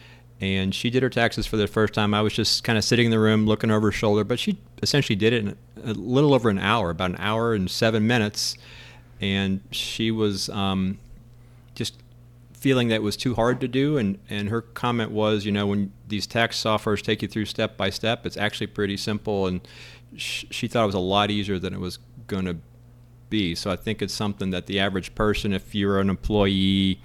and 0.41 0.75
she 0.75 0.89
did 0.89 1.03
her 1.03 1.09
taxes 1.09 1.45
for 1.45 1.57
the 1.57 1.67
first 1.67 1.93
time. 1.93 2.13
I 2.13 2.21
was 2.21 2.33
just 2.33 2.63
kind 2.63 2.77
of 2.77 2.83
sitting 2.83 3.05
in 3.05 3.11
the 3.11 3.19
room 3.19 3.45
looking 3.45 3.71
over 3.71 3.87
her 3.87 3.91
shoulder, 3.91 4.23
but 4.23 4.39
she 4.39 4.57
essentially 4.81 5.15
did 5.15 5.33
it 5.33 5.45
in 5.45 5.57
a 5.83 5.93
little 5.93 6.33
over 6.33 6.49
an 6.49 6.59
hour, 6.59 6.89
about 6.89 7.11
an 7.11 7.17
hour 7.19 7.53
and 7.53 7.69
seven 7.71 8.05
minutes, 8.05 8.57
and 9.21 9.61
she 9.71 10.11
was 10.11 10.49
um, 10.49 10.99
feeling 12.63 12.87
that 12.87 13.01
was 13.01 13.17
too 13.17 13.35
hard 13.35 13.59
to 13.59 13.67
do 13.67 13.97
and, 13.97 14.17
and 14.29 14.47
her 14.47 14.61
comment 14.61 15.11
was 15.11 15.45
you 15.45 15.51
know 15.51 15.67
when 15.67 15.91
these 16.07 16.25
tax 16.25 16.61
softwares 16.61 17.01
take 17.01 17.21
you 17.21 17.27
through 17.27 17.43
step 17.43 17.75
by 17.75 17.89
step 17.89 18.25
it's 18.25 18.37
actually 18.37 18.67
pretty 18.67 18.95
simple 18.95 19.47
and 19.47 19.59
sh- 20.15 20.45
she 20.49 20.67
thought 20.67 20.83
it 20.83 20.87
was 20.87 20.95
a 20.95 20.99
lot 20.99 21.29
easier 21.29 21.59
than 21.59 21.73
it 21.73 21.79
was 21.79 21.99
going 22.27 22.45
to 22.45 22.55
be. 23.29 23.55
So 23.55 23.71
I 23.71 23.75
think 23.75 24.01
it's 24.01 24.13
something 24.13 24.51
that 24.51 24.67
the 24.67 24.79
average 24.79 25.15
person, 25.15 25.53
if 25.53 25.73
you're 25.73 25.99
an 25.99 26.09
employee, 26.09 26.99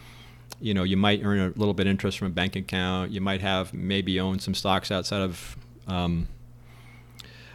you 0.61 0.75
know, 0.75 0.83
you 0.83 0.97
might 0.97 1.25
earn 1.25 1.39
a 1.39 1.59
little 1.59 1.75
bit 1.75 1.87
interest 1.87 2.19
from 2.19 2.27
a 2.27 2.31
bank 2.31 2.55
account. 2.55 3.11
You 3.11 3.21
might 3.21 3.41
have 3.41 3.73
maybe 3.73 4.21
own 4.21 4.39
some 4.39 4.55
stocks 4.55 4.91
outside 4.91 5.23
of 5.23 5.57
um, 5.87 6.29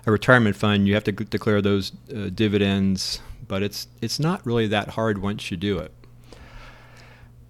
a 0.07 0.11
retirement 0.11 0.55
fund. 0.55 0.87
You 0.87 0.95
have 0.95 1.03
to 1.03 1.11
declare 1.11 1.61
those 1.61 1.91
uh, 2.09 2.29
dividends, 2.33 3.21
but 3.47 3.61
it's 3.61 3.87
it's 4.01 4.19
not 4.19 4.43
really 4.43 4.67
that 4.67 4.89
hard 4.89 5.19
once 5.19 5.51
you 5.51 5.57
do 5.57 5.77
it. 5.77 5.91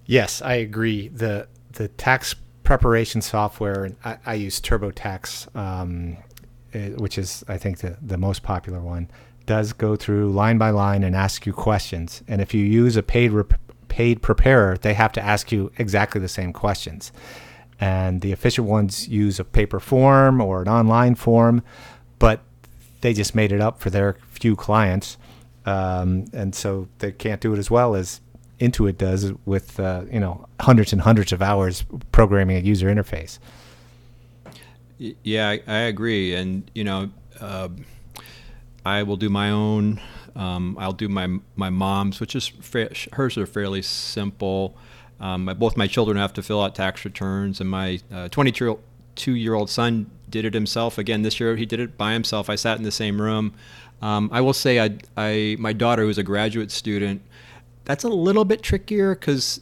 Yes, 0.06 0.42
I 0.42 0.54
agree. 0.54 1.08
the 1.08 1.48
The 1.72 1.88
tax 1.88 2.34
preparation 2.62 3.20
software, 3.20 3.84
and 3.84 3.96
I, 4.04 4.18
I 4.24 4.34
use 4.34 4.60
TurboTax, 4.60 5.54
um, 5.56 6.16
eh, 6.72 6.90
which 6.90 7.18
is 7.18 7.44
I 7.48 7.58
think 7.58 7.78
the 7.78 7.96
the 8.00 8.18
most 8.18 8.42
popular 8.42 8.80
one. 8.80 9.10
Does 9.46 9.74
go 9.74 9.94
through 9.94 10.32
line 10.32 10.56
by 10.56 10.70
line 10.70 11.02
and 11.02 11.14
ask 11.14 11.44
you 11.44 11.52
questions, 11.52 12.22
and 12.26 12.40
if 12.40 12.54
you 12.54 12.64
use 12.64 12.96
a 12.96 13.02
paid 13.02 13.30
rep- 13.32 13.60
paid 13.88 14.22
preparer, 14.22 14.78
they 14.78 14.94
have 14.94 15.12
to 15.12 15.20
ask 15.22 15.52
you 15.52 15.70
exactly 15.78 16.20
the 16.20 16.28
same 16.28 16.52
questions. 16.52 17.12
And 17.78 18.22
the 18.22 18.32
official 18.32 18.64
ones 18.64 19.06
use 19.08 19.38
a 19.38 19.44
paper 19.44 19.80
form 19.80 20.40
or 20.40 20.62
an 20.62 20.68
online 20.68 21.14
form, 21.14 21.62
but 22.18 22.40
they 23.02 23.12
just 23.12 23.34
made 23.34 23.52
it 23.52 23.60
up 23.60 23.80
for 23.80 23.90
their 23.90 24.16
few 24.30 24.56
clients, 24.56 25.18
um, 25.66 26.24
and 26.32 26.54
so 26.54 26.88
they 27.00 27.12
can't 27.12 27.40
do 27.42 27.52
it 27.52 27.58
as 27.58 27.70
well 27.70 27.94
as 27.94 28.20
Intuit 28.64 28.98
does 28.98 29.32
with 29.44 29.78
uh, 29.78 30.04
you 30.10 30.20
know 30.20 30.46
hundreds 30.60 30.92
and 30.92 31.02
hundreds 31.02 31.32
of 31.32 31.42
hours 31.42 31.84
programming 32.12 32.56
a 32.56 32.60
user 32.60 32.88
interface. 32.88 33.38
Yeah, 34.98 35.50
I, 35.50 35.62
I 35.66 35.78
agree, 35.80 36.34
and 36.34 36.70
you 36.74 36.84
know, 36.84 37.10
uh, 37.40 37.68
I 38.84 39.02
will 39.02 39.16
do 39.16 39.28
my 39.28 39.50
own. 39.50 40.00
Um, 40.36 40.76
I'll 40.78 40.92
do 40.92 41.08
my 41.08 41.38
my 41.56 41.70
mom's, 41.70 42.20
which 42.20 42.34
is 42.34 42.48
fa- 42.48 42.90
hers 43.12 43.36
are 43.36 43.46
fairly 43.46 43.82
simple. 43.82 44.76
Um, 45.20 45.44
my, 45.46 45.54
both 45.54 45.76
my 45.76 45.86
children 45.86 46.16
have 46.16 46.32
to 46.34 46.42
fill 46.42 46.62
out 46.62 46.74
tax 46.74 47.04
returns, 47.04 47.60
and 47.60 47.70
my 47.70 48.00
22 48.30 48.72
uh, 48.72 49.30
year 49.30 49.54
old 49.54 49.70
son 49.70 50.10
did 50.28 50.44
it 50.44 50.54
himself. 50.54 50.98
Again, 50.98 51.22
this 51.22 51.38
year 51.38 51.56
he 51.56 51.66
did 51.66 51.80
it 51.80 51.96
by 51.96 52.12
himself. 52.12 52.50
I 52.50 52.56
sat 52.56 52.78
in 52.78 52.84
the 52.84 52.90
same 52.90 53.20
room. 53.20 53.54
Um, 54.02 54.28
I 54.32 54.40
will 54.40 54.52
say, 54.52 54.80
I, 54.80 54.98
I 55.16 55.56
my 55.58 55.72
daughter, 55.72 56.02
who's 56.02 56.18
a 56.18 56.22
graduate 56.22 56.70
student, 56.70 57.22
that's 57.84 58.04
a 58.04 58.08
little 58.08 58.44
bit 58.44 58.62
trickier 58.62 59.14
because 59.14 59.60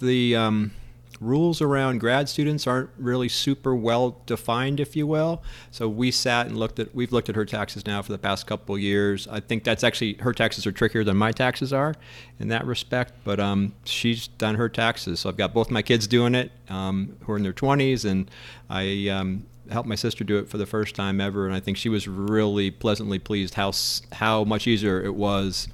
the 0.00 0.34
um, 0.36 0.72
rules 1.20 1.60
around 1.60 1.98
grad 1.98 2.28
students 2.28 2.66
aren't 2.66 2.90
really 2.96 3.28
super 3.28 3.74
well 3.74 4.22
defined, 4.26 4.80
if 4.80 4.96
you 4.96 5.06
will. 5.06 5.42
So 5.70 5.88
we 5.88 6.10
sat 6.10 6.46
and 6.46 6.58
looked 6.58 6.78
at 6.78 6.94
we've 6.94 7.12
looked 7.12 7.28
at 7.28 7.36
her 7.36 7.44
taxes 7.44 7.86
now 7.86 8.02
for 8.02 8.12
the 8.12 8.18
past 8.18 8.46
couple 8.46 8.76
years. 8.78 9.28
I 9.28 9.40
think 9.40 9.64
that's 9.64 9.84
actually 9.84 10.14
her 10.14 10.32
taxes 10.32 10.66
are 10.66 10.72
trickier 10.72 11.04
than 11.04 11.16
my 11.16 11.32
taxes 11.32 11.72
are 11.72 11.94
in 12.38 12.48
that 12.48 12.66
respect. 12.66 13.12
But 13.22 13.38
um, 13.38 13.74
she's 13.84 14.28
done 14.28 14.54
her 14.56 14.68
taxes, 14.68 15.20
so 15.20 15.28
I've 15.28 15.36
got 15.36 15.52
both 15.52 15.70
my 15.70 15.82
kids 15.82 16.06
doing 16.06 16.34
it 16.34 16.50
um, 16.68 17.16
who 17.24 17.32
are 17.32 17.36
in 17.36 17.42
their 17.42 17.52
20s, 17.52 18.04
and 18.10 18.30
I 18.68 19.08
um, 19.08 19.46
helped 19.70 19.88
my 19.88 19.94
sister 19.94 20.24
do 20.24 20.38
it 20.38 20.48
for 20.48 20.58
the 20.58 20.66
first 20.66 20.94
time 20.94 21.20
ever, 21.20 21.46
and 21.46 21.54
I 21.54 21.60
think 21.60 21.76
she 21.76 21.88
was 21.88 22.08
really 22.08 22.70
pleasantly 22.70 23.18
pleased 23.18 23.54
how 23.54 23.72
how 24.12 24.44
much 24.44 24.66
easier 24.66 25.02
it 25.02 25.14
was, 25.14 25.68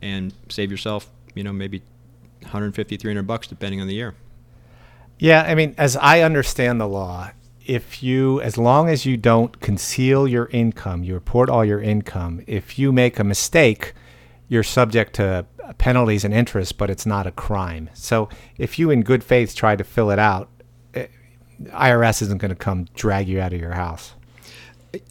and 0.00 0.32
save 0.48 0.70
yourself 0.70 1.10
you 1.36 1.44
know 1.44 1.52
maybe 1.52 1.82
150 2.40 2.96
300 2.96 3.26
bucks 3.26 3.46
depending 3.46 3.80
on 3.80 3.86
the 3.86 3.94
year. 3.94 4.14
Yeah 5.18 5.42
i 5.42 5.54
mean 5.54 5.74
as 5.78 5.96
i 5.96 6.20
understand 6.20 6.80
the 6.80 6.88
law 6.88 7.30
if 7.64 8.02
you 8.02 8.40
as 8.42 8.58
long 8.58 8.88
as 8.88 9.06
you 9.06 9.16
don't 9.16 9.60
conceal 9.60 10.28
your 10.28 10.46
income 10.52 11.02
you 11.02 11.14
report 11.14 11.48
all 11.48 11.64
your 11.64 11.80
income 11.80 12.42
if 12.46 12.78
you 12.78 12.92
make 12.92 13.18
a 13.18 13.24
mistake 13.24 13.94
you're 14.48 14.62
subject 14.62 15.14
to 15.14 15.46
penalties 15.78 16.24
and 16.24 16.32
interest 16.32 16.78
but 16.78 16.90
it's 16.90 17.06
not 17.06 17.26
a 17.26 17.32
crime. 17.32 17.90
So 17.94 18.28
if 18.58 18.78
you 18.78 18.90
in 18.90 19.02
good 19.02 19.24
faith 19.24 19.54
try 19.54 19.76
to 19.76 19.84
fill 19.84 20.10
it 20.10 20.18
out 20.18 20.48
eh, 20.94 21.06
irs 21.68 22.22
isn't 22.22 22.38
going 22.38 22.50
to 22.50 22.54
come 22.54 22.86
drag 22.94 23.28
you 23.28 23.40
out 23.40 23.52
of 23.52 23.60
your 23.60 23.72
house 23.72 24.14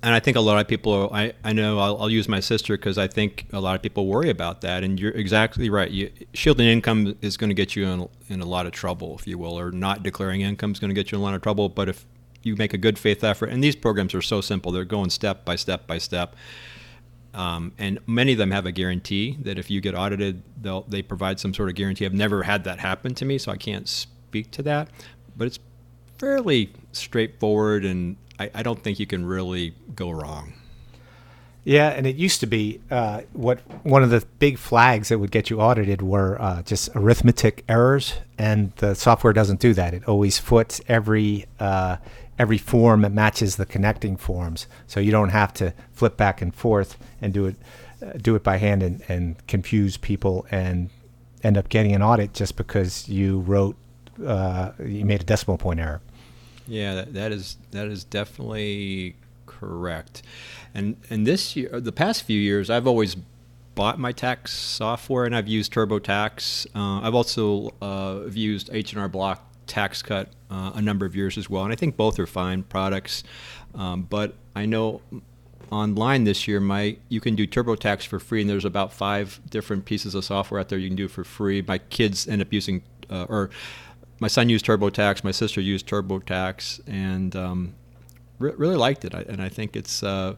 and 0.03 0.13
I 0.13 0.19
think 0.19 0.37
a 0.37 0.41
lot 0.41 0.59
of 0.59 0.67
people, 0.67 1.09
I, 1.13 1.33
I 1.43 1.53
know 1.53 1.79
I'll, 1.79 2.01
I'll 2.01 2.09
use 2.09 2.27
my 2.27 2.39
sister 2.39 2.77
because 2.77 2.97
I 2.97 3.07
think 3.07 3.47
a 3.53 3.59
lot 3.59 3.75
of 3.75 3.81
people 3.81 4.07
worry 4.07 4.29
about 4.29 4.61
that. 4.61 4.83
And 4.83 4.99
you're 4.99 5.11
exactly 5.11 5.69
right. 5.69 5.89
You, 5.89 6.11
shielding 6.33 6.67
income 6.67 7.15
is 7.21 7.37
going 7.37 7.49
to 7.49 7.53
get 7.53 7.75
you 7.75 7.85
in, 7.87 8.09
in 8.29 8.41
a 8.41 8.45
lot 8.45 8.65
of 8.65 8.71
trouble, 8.71 9.15
if 9.19 9.27
you 9.27 9.37
will, 9.37 9.57
or 9.57 9.71
not 9.71 10.03
declaring 10.03 10.41
income 10.41 10.71
is 10.71 10.79
going 10.79 10.89
to 10.89 10.95
get 10.95 11.11
you 11.11 11.17
in 11.17 11.21
a 11.21 11.23
lot 11.23 11.33
of 11.33 11.41
trouble. 11.41 11.69
But 11.69 11.89
if 11.89 12.05
you 12.43 12.55
make 12.55 12.73
a 12.73 12.77
good 12.77 12.99
faith 12.99 13.23
effort, 13.23 13.49
and 13.49 13.63
these 13.63 13.75
programs 13.75 14.13
are 14.13 14.21
so 14.21 14.41
simple, 14.41 14.71
they're 14.71 14.85
going 14.85 15.09
step 15.09 15.45
by 15.45 15.55
step 15.55 15.87
by 15.87 15.97
step. 15.97 16.35
Um, 17.33 17.73
and 17.77 17.99
many 18.07 18.31
of 18.31 18.37
them 18.37 18.51
have 18.51 18.65
a 18.65 18.71
guarantee 18.71 19.37
that 19.41 19.59
if 19.59 19.69
you 19.69 19.81
get 19.81 19.93
audited, 19.93 20.41
they'll 20.61 20.83
they 20.83 21.01
provide 21.01 21.39
some 21.39 21.53
sort 21.53 21.69
of 21.69 21.75
guarantee. 21.75 22.05
I've 22.05 22.13
never 22.13 22.43
had 22.43 22.63
that 22.63 22.79
happen 22.79 23.13
to 23.15 23.25
me, 23.25 23.37
so 23.37 23.51
I 23.51 23.57
can't 23.57 23.89
speak 23.89 24.51
to 24.51 24.63
that. 24.63 24.89
But 25.35 25.47
it's 25.47 25.59
fairly 26.17 26.71
straightforward 26.93 27.83
and 27.83 28.15
I, 28.39 28.51
I 28.53 28.63
don't 28.63 28.81
think 28.81 28.99
you 28.99 29.07
can 29.07 29.25
really 29.25 29.73
go 29.95 30.09
wrong. 30.11 30.53
Yeah, 31.65 31.89
and 31.89 32.05
it 32.05 32.15
used 32.15 32.41
to 32.41 32.45
be 32.45 32.79
uh, 32.91 33.21
what 33.33 33.59
one 33.83 34.03
of 34.03 34.11
the 34.11 34.23
big 34.37 34.59
flags 34.59 35.09
that 35.09 35.17
would 35.17 35.31
get 35.31 35.49
you 35.49 35.59
audited 35.59 36.03
were 36.03 36.39
uh, 36.39 36.61
just 36.61 36.89
arithmetic 36.95 37.65
errors, 37.67 38.13
and 38.37 38.71
the 38.75 38.93
software 38.93 39.33
doesn't 39.33 39.59
do 39.59 39.73
that. 39.73 39.95
It 39.95 40.07
always 40.07 40.37
foots 40.37 40.79
every 40.87 41.47
uh, 41.59 41.97
every 42.37 42.59
form 42.59 43.01
that 43.01 43.11
matches 43.11 43.55
the 43.55 43.65
connecting 43.65 44.15
forms, 44.15 44.67
so 44.85 44.99
you 44.99 45.11
don't 45.11 45.29
have 45.29 45.53
to 45.55 45.73
flip 45.91 46.17
back 46.17 46.39
and 46.39 46.53
forth 46.53 46.99
and 47.19 47.33
do 47.33 47.47
it 47.47 47.55
uh, 47.99 48.11
do 48.21 48.35
it 48.35 48.43
by 48.43 48.57
hand 48.57 48.83
and, 48.83 49.01
and 49.07 49.47
confuse 49.47 49.97
people 49.97 50.45
and 50.51 50.91
end 51.43 51.57
up 51.57 51.69
getting 51.69 51.93
an 51.93 52.03
audit 52.03 52.33
just 52.33 52.57
because 52.57 53.09
you 53.09 53.39
wrote 53.39 53.75
uh, 54.23 54.71
you 54.85 55.03
made 55.03 55.21
a 55.21 55.25
decimal 55.25 55.57
point 55.57 55.79
error. 55.79 56.01
Yeah, 56.67 56.95
that, 56.95 57.13
that 57.13 57.31
is 57.31 57.57
that 57.71 57.87
is 57.87 58.03
definitely 58.03 59.15
correct. 59.45 60.23
And 60.73 60.97
and 61.09 61.25
this 61.25 61.55
year, 61.55 61.79
the 61.79 61.91
past 61.91 62.23
few 62.23 62.39
years, 62.39 62.69
I've 62.69 62.87
always 62.87 63.15
bought 63.75 63.99
my 63.99 64.11
tax 64.11 64.53
software, 64.53 65.25
and 65.25 65.35
I've 65.35 65.47
used 65.47 65.73
TurboTax. 65.73 66.67
Uh, 66.75 67.05
I've 67.05 67.15
also 67.15 67.73
uh, 67.81 68.21
used 68.31 68.69
H 68.73 68.93
and 68.93 69.01
R 69.01 69.09
Block 69.09 69.43
TaxCut 69.67 70.27
uh, 70.49 70.71
a 70.75 70.81
number 70.81 71.05
of 71.05 71.15
years 71.15 71.37
as 71.37 71.49
well, 71.49 71.63
and 71.63 71.73
I 71.73 71.75
think 71.75 71.97
both 71.97 72.19
are 72.19 72.27
fine 72.27 72.63
products. 72.63 73.23
Um, 73.75 74.03
but 74.03 74.33
I 74.55 74.65
know 74.65 75.01
online 75.71 76.23
this 76.23 76.47
year, 76.47 76.59
my 76.59 76.97
you 77.09 77.19
can 77.19 77.35
do 77.35 77.45
TurboTax 77.45 78.07
for 78.07 78.19
free, 78.19 78.41
and 78.41 78.49
there's 78.49 78.65
about 78.65 78.93
five 78.93 79.39
different 79.49 79.85
pieces 79.85 80.15
of 80.15 80.23
software 80.25 80.59
out 80.59 80.69
there 80.69 80.79
you 80.79 80.89
can 80.89 80.95
do 80.95 81.07
for 81.07 81.23
free. 81.23 81.61
My 81.61 81.77
kids 81.77 82.27
end 82.27 82.41
up 82.41 82.51
using 82.51 82.81
uh, 83.09 83.25
or 83.29 83.49
my 84.19 84.27
son 84.27 84.49
used 84.49 84.65
TurboTax, 84.65 85.23
my 85.23 85.31
sister 85.31 85.61
used 85.61 85.87
TurboTax, 85.87 86.81
and 86.87 87.35
um, 87.35 87.75
re- 88.39 88.53
really 88.55 88.75
liked 88.75 89.05
it. 89.05 89.13
I, 89.13 89.21
and 89.21 89.41
I 89.41 89.49
think 89.49 89.75
it's 89.75 90.03
uh, 90.03 90.35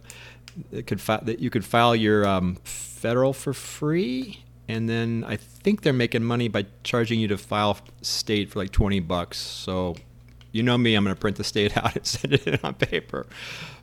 it 0.72 0.88
could 0.88 1.01
fi- 1.01 1.22
that 1.24 1.39
you 1.39 1.50
could 1.50 1.65
file 1.65 1.96
your 1.96 2.25
um, 2.25 2.57
federal 2.63 3.34
for 3.34 3.53
free, 3.53 4.43
and 4.67 4.89
then 4.89 5.24
I 5.27 5.36
think 5.36 5.81
they're 5.81 5.93
making 5.93 6.24
money 6.24 6.48
by 6.48 6.65
charging 6.84 7.19
you 7.19 7.27
to 7.29 7.38
file 7.38 7.77
state 8.01 8.50
for 8.50 8.60
like 8.60 8.72
twenty 8.72 9.00
bucks. 9.00 9.38
So, 9.38 9.96
you 10.51 10.63
know 10.63 10.77
me, 10.77 10.96
I'm 10.96 11.03
going 11.03 11.15
to 11.15 11.19
print 11.19 11.38
the 11.38 11.43
state 11.43 11.77
out 11.84 11.96
and 11.96 12.05
send 12.05 12.34
it 12.34 12.48
in 12.48 12.60
on 12.63 12.74
paper. 12.74 13.27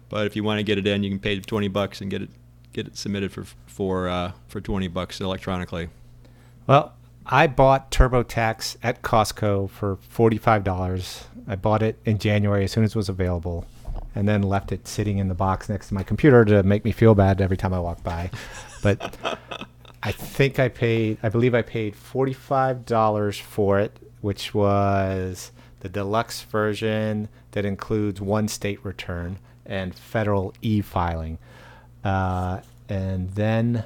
But 0.09 0.27
if 0.27 0.37
you 0.37 0.45
want 0.45 0.59
to 0.59 0.65
get 0.65 0.79
it 0.79 0.87
in, 0.87 1.03
you 1.03 1.11
can 1.11 1.21
pay 1.21 1.39
twenty 1.41 1.69
bucks 1.69 2.01
and 2.01 2.11
get 2.11 2.23
it 2.23 2.31
get 2.73 2.89
it 2.89 2.97
submitted 2.97 3.33
for 3.33 3.45
for 3.67 4.09
uh, 4.09 4.33
for 4.49 4.61
twenty 4.61 4.89
bucks 4.89 5.21
electronically. 5.21 5.89
Well, 6.67 6.95
I 7.27 7.47
bought 7.47 7.91
TurboTax 7.91 8.77
at 8.83 9.03
Costco 9.03 9.71
for 9.71 9.97
$45. 9.97 11.25
I 11.47 11.57
bought 11.57 11.83
it 11.83 11.99
in 12.05 12.19
January 12.19 12.65
as 12.65 12.73
soon 12.73 12.85
as 12.85 12.91
it 12.91 12.97
was 12.97 13.09
available 13.09 13.67
and 14.15 14.29
then 14.29 14.43
left 14.43 14.73
it 14.73 14.87
sitting 14.87 15.19
in 15.19 15.29
the 15.29 15.35
box 15.35 15.69
next 15.69 15.89
to 15.89 15.95
my 15.95 16.03
computer 16.03 16.45
to 16.45 16.63
make 16.63 16.85
me 16.85 16.93
feel 16.93 17.15
bad 17.15 17.41
every 17.41 17.57
time 17.57 17.73
I 17.73 17.79
walk 17.81 18.03
by. 18.03 18.31
But 18.83 19.17
I 20.03 20.13
think 20.13 20.59
I 20.59 20.69
paid, 20.69 21.19
I 21.23 21.31
believe 21.31 21.55
I 21.55 21.63
paid 21.63 21.95
$45 21.95 23.41
for 23.41 23.79
it, 23.81 23.97
which 24.21 24.55
was 24.55 25.51
the 25.81 25.89
deluxe 25.89 26.43
version 26.43 27.29
that 27.53 27.65
includes 27.65 28.21
one 28.21 28.49
state 28.49 28.85
return 28.85 29.39
and 29.65 29.95
federal 29.95 30.53
e 30.61 30.83
filing. 30.83 31.39
Uh, 32.05 32.61
and 32.89 33.31
then 33.31 33.85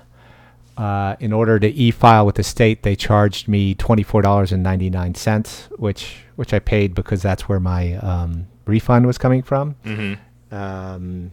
uh, 0.79 1.17
in 1.19 1.33
order 1.33 1.59
to 1.59 1.67
e-file 1.67 2.25
with 2.25 2.37
the 2.37 2.45
state, 2.45 2.85
they 2.85 2.95
charged 2.95 3.49
me 3.49 3.75
twenty-four 3.75 4.23
dollars 4.23 4.53
and 4.53 4.63
ninety-nine 4.63 5.17
cents, 5.17 5.69
which 5.77 6.19
which 6.37 6.55
I 6.55 6.61
paid 6.61 6.95
because 6.95 7.21
that's 7.21 7.49
where 7.49 7.59
my 7.59 7.95
um, 7.95 8.47
refund 8.65 9.05
was 9.05 9.19
coming 9.19 9.43
from. 9.43 9.75
Mm-hmm. 9.85 10.55
Um, 10.55 11.33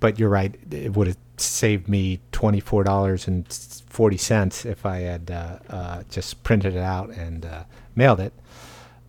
but 0.00 0.18
you're 0.18 0.30
right; 0.30 0.58
it 0.70 0.96
would 0.96 1.06
have 1.06 1.18
saved 1.36 1.86
me 1.86 2.20
twenty-four 2.32 2.82
dollars 2.82 3.28
and 3.28 3.46
forty 3.88 4.16
cents 4.16 4.64
if 4.64 4.86
I 4.86 5.00
had 5.00 5.30
uh, 5.30 5.58
uh, 5.68 6.02
just 6.08 6.42
printed 6.42 6.74
it 6.74 6.82
out 6.82 7.10
and 7.10 7.44
uh, 7.44 7.64
mailed 7.94 8.20
it. 8.20 8.32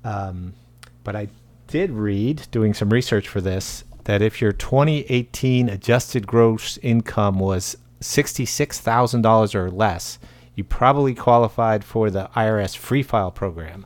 Um, 0.03 0.55
but 1.05 1.15
I 1.15 1.29
did 1.67 1.91
read, 1.91 2.47
doing 2.51 2.73
some 2.73 2.89
research 2.89 3.29
for 3.29 3.39
this, 3.39 3.85
that 4.03 4.21
if 4.21 4.41
your 4.41 4.51
2018 4.51 5.69
adjusted 5.69 6.25
gross 6.25 6.77
income 6.79 7.39
was 7.39 7.77
$66,000 8.01 9.55
or 9.55 9.69
less, 9.71 10.19
you 10.55 10.63
probably 10.63 11.15
qualified 11.15 11.83
for 11.83 12.09
the 12.09 12.29
IRS 12.35 12.75
Free 12.77 13.03
File 13.03 13.31
program, 13.31 13.85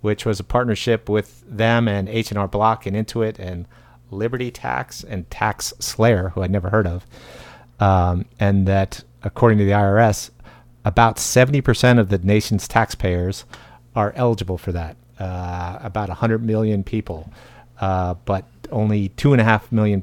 which 0.00 0.24
was 0.26 0.40
a 0.40 0.44
partnership 0.44 1.08
with 1.08 1.42
them 1.48 1.88
and 1.88 2.08
H&R 2.08 2.48
Block 2.48 2.86
and 2.86 2.96
Intuit 2.96 3.38
and 3.38 3.66
Liberty 4.10 4.50
Tax 4.50 5.04
and 5.04 5.30
Tax 5.30 5.72
Slayer, 5.78 6.30
who 6.30 6.42
I'd 6.42 6.50
never 6.50 6.70
heard 6.70 6.86
of. 6.86 7.06
Um, 7.78 8.26
and 8.38 8.66
that, 8.66 9.04
according 9.22 9.58
to 9.58 9.64
the 9.64 9.70
IRS, 9.72 10.30
about 10.84 11.16
70% 11.16 11.98
of 11.98 12.08
the 12.08 12.18
nation's 12.18 12.66
taxpayers 12.68 13.44
are 13.94 14.12
eligible 14.16 14.58
for 14.58 14.72
that. 14.72 14.96
uh, 15.20 15.78
about 15.82 16.08
100 16.08 16.42
million 16.42 16.82
people, 16.82 17.30
uh, 17.80 18.14
but 18.24 18.44
only 18.72 19.10
two 19.10 19.32
and 19.32 19.40
a 19.40 19.44
half 19.44 19.70
million 19.70 20.02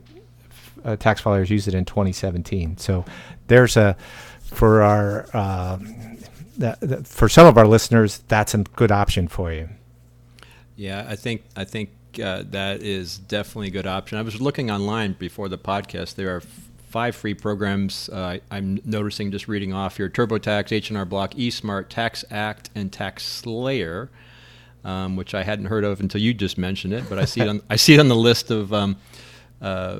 uh, 0.88 0.96
tax 0.96 1.22
filers 1.22 1.50
used 1.50 1.67
it 1.67 1.74
in 1.74 1.86
2017. 1.86 2.77
So 2.77 3.06
there's 3.48 3.77
a 3.77 3.96
for 4.46 4.82
our 4.82 5.27
uh, 5.34 5.77
that, 6.58 6.79
that 6.79 7.08
for 7.08 7.29
some 7.29 7.46
of 7.46 7.58
our 7.58 7.67
listeners, 7.67 8.20
that's 8.27 8.53
a 8.53 8.60
good 8.60 8.91
option 8.91 9.27
for 9.27 9.51
you. 9.51 9.70
Yeah, 10.75 11.06
I 11.08 11.15
think 11.15 11.44
I 11.56 11.65
think 11.65 11.89
uh, 12.24 12.44
that 12.51 12.82
is 12.82 13.17
definitely 13.17 13.67
a 13.67 13.72
good 13.72 13.88
option. 13.88 14.17
I 14.17 14.22
was 14.22 14.41
looking 14.41 14.72
online 14.72 15.13
before 15.13 15.50
the 15.50 15.58
podcast. 15.58 16.15
There 16.15 16.36
are 16.36 16.41
five 16.89 17.15
free 17.15 17.34
programs. 17.34 18.10
Uh, 18.10 18.39
I'm 18.50 18.79
noticing 18.86 19.32
just 19.32 19.48
reading 19.48 19.74
off 19.74 19.98
here: 19.98 20.10
TurboTax, 20.10 20.72
H&R 20.72 21.06
Block, 21.06 21.34
eSmart, 21.34 21.89
Tax 21.89 22.24
Act, 22.32 22.70
and 22.75 22.91
Tax 22.91 23.24
Slayer, 23.24 24.10
um, 24.86 25.15
which 25.15 25.34
I 25.34 25.44
hadn't 25.44 25.65
heard 25.65 25.84
of 25.84 26.00
until 26.00 26.22
you 26.22 26.34
just 26.34 26.58
mentioned 26.58 26.94
it. 26.94 27.03
But 27.10 27.20
I 27.20 27.25
see 27.25 27.41
it 27.41 27.50
on 27.50 27.62
I 27.70 27.75
see 27.75 27.94
it 27.94 28.00
on 28.00 28.08
the 28.08 28.15
list 28.15 28.51
of 28.51 28.72
um, 28.72 28.98
uh, 29.61 29.99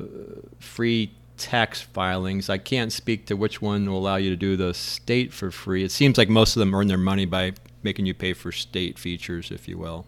free 0.58 1.12
tax 1.36 1.80
filings. 1.80 2.50
I 2.50 2.58
can't 2.58 2.92
speak 2.92 3.26
to 3.26 3.36
which 3.36 3.62
one 3.62 3.88
will 3.90 3.98
allow 3.98 4.16
you 4.16 4.30
to 4.30 4.36
do 4.36 4.56
the 4.56 4.74
state 4.74 5.32
for 5.32 5.50
free. 5.50 5.84
It 5.84 5.92
seems 5.92 6.18
like 6.18 6.28
most 6.28 6.56
of 6.56 6.60
them 6.60 6.74
earn 6.74 6.88
their 6.88 6.98
money 6.98 7.24
by 7.24 7.52
making 7.82 8.06
you 8.06 8.14
pay 8.14 8.32
for 8.32 8.52
state 8.52 8.98
features, 8.98 9.50
if 9.50 9.68
you 9.68 9.78
will. 9.78 10.04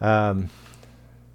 Um, 0.00 0.50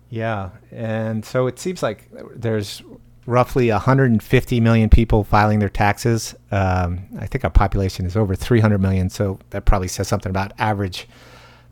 yeah, 0.09 0.51
and 0.71 1.25
so 1.25 1.47
it 1.47 1.59
seems 1.59 1.81
like 1.81 2.09
there's 2.35 2.81
roughly 3.25 3.71
150 3.71 4.59
million 4.59 4.89
people 4.89 5.23
filing 5.23 5.59
their 5.59 5.69
taxes. 5.69 6.35
Um, 6.51 7.05
I 7.19 7.25
think 7.25 7.43
our 7.43 7.49
population 7.49 8.05
is 8.05 8.15
over 8.15 8.35
300 8.35 8.79
million, 8.79 9.09
so 9.09 9.39
that 9.49 9.65
probably 9.65 9.87
says 9.87 10.07
something 10.07 10.29
about 10.29 10.51
average 10.59 11.07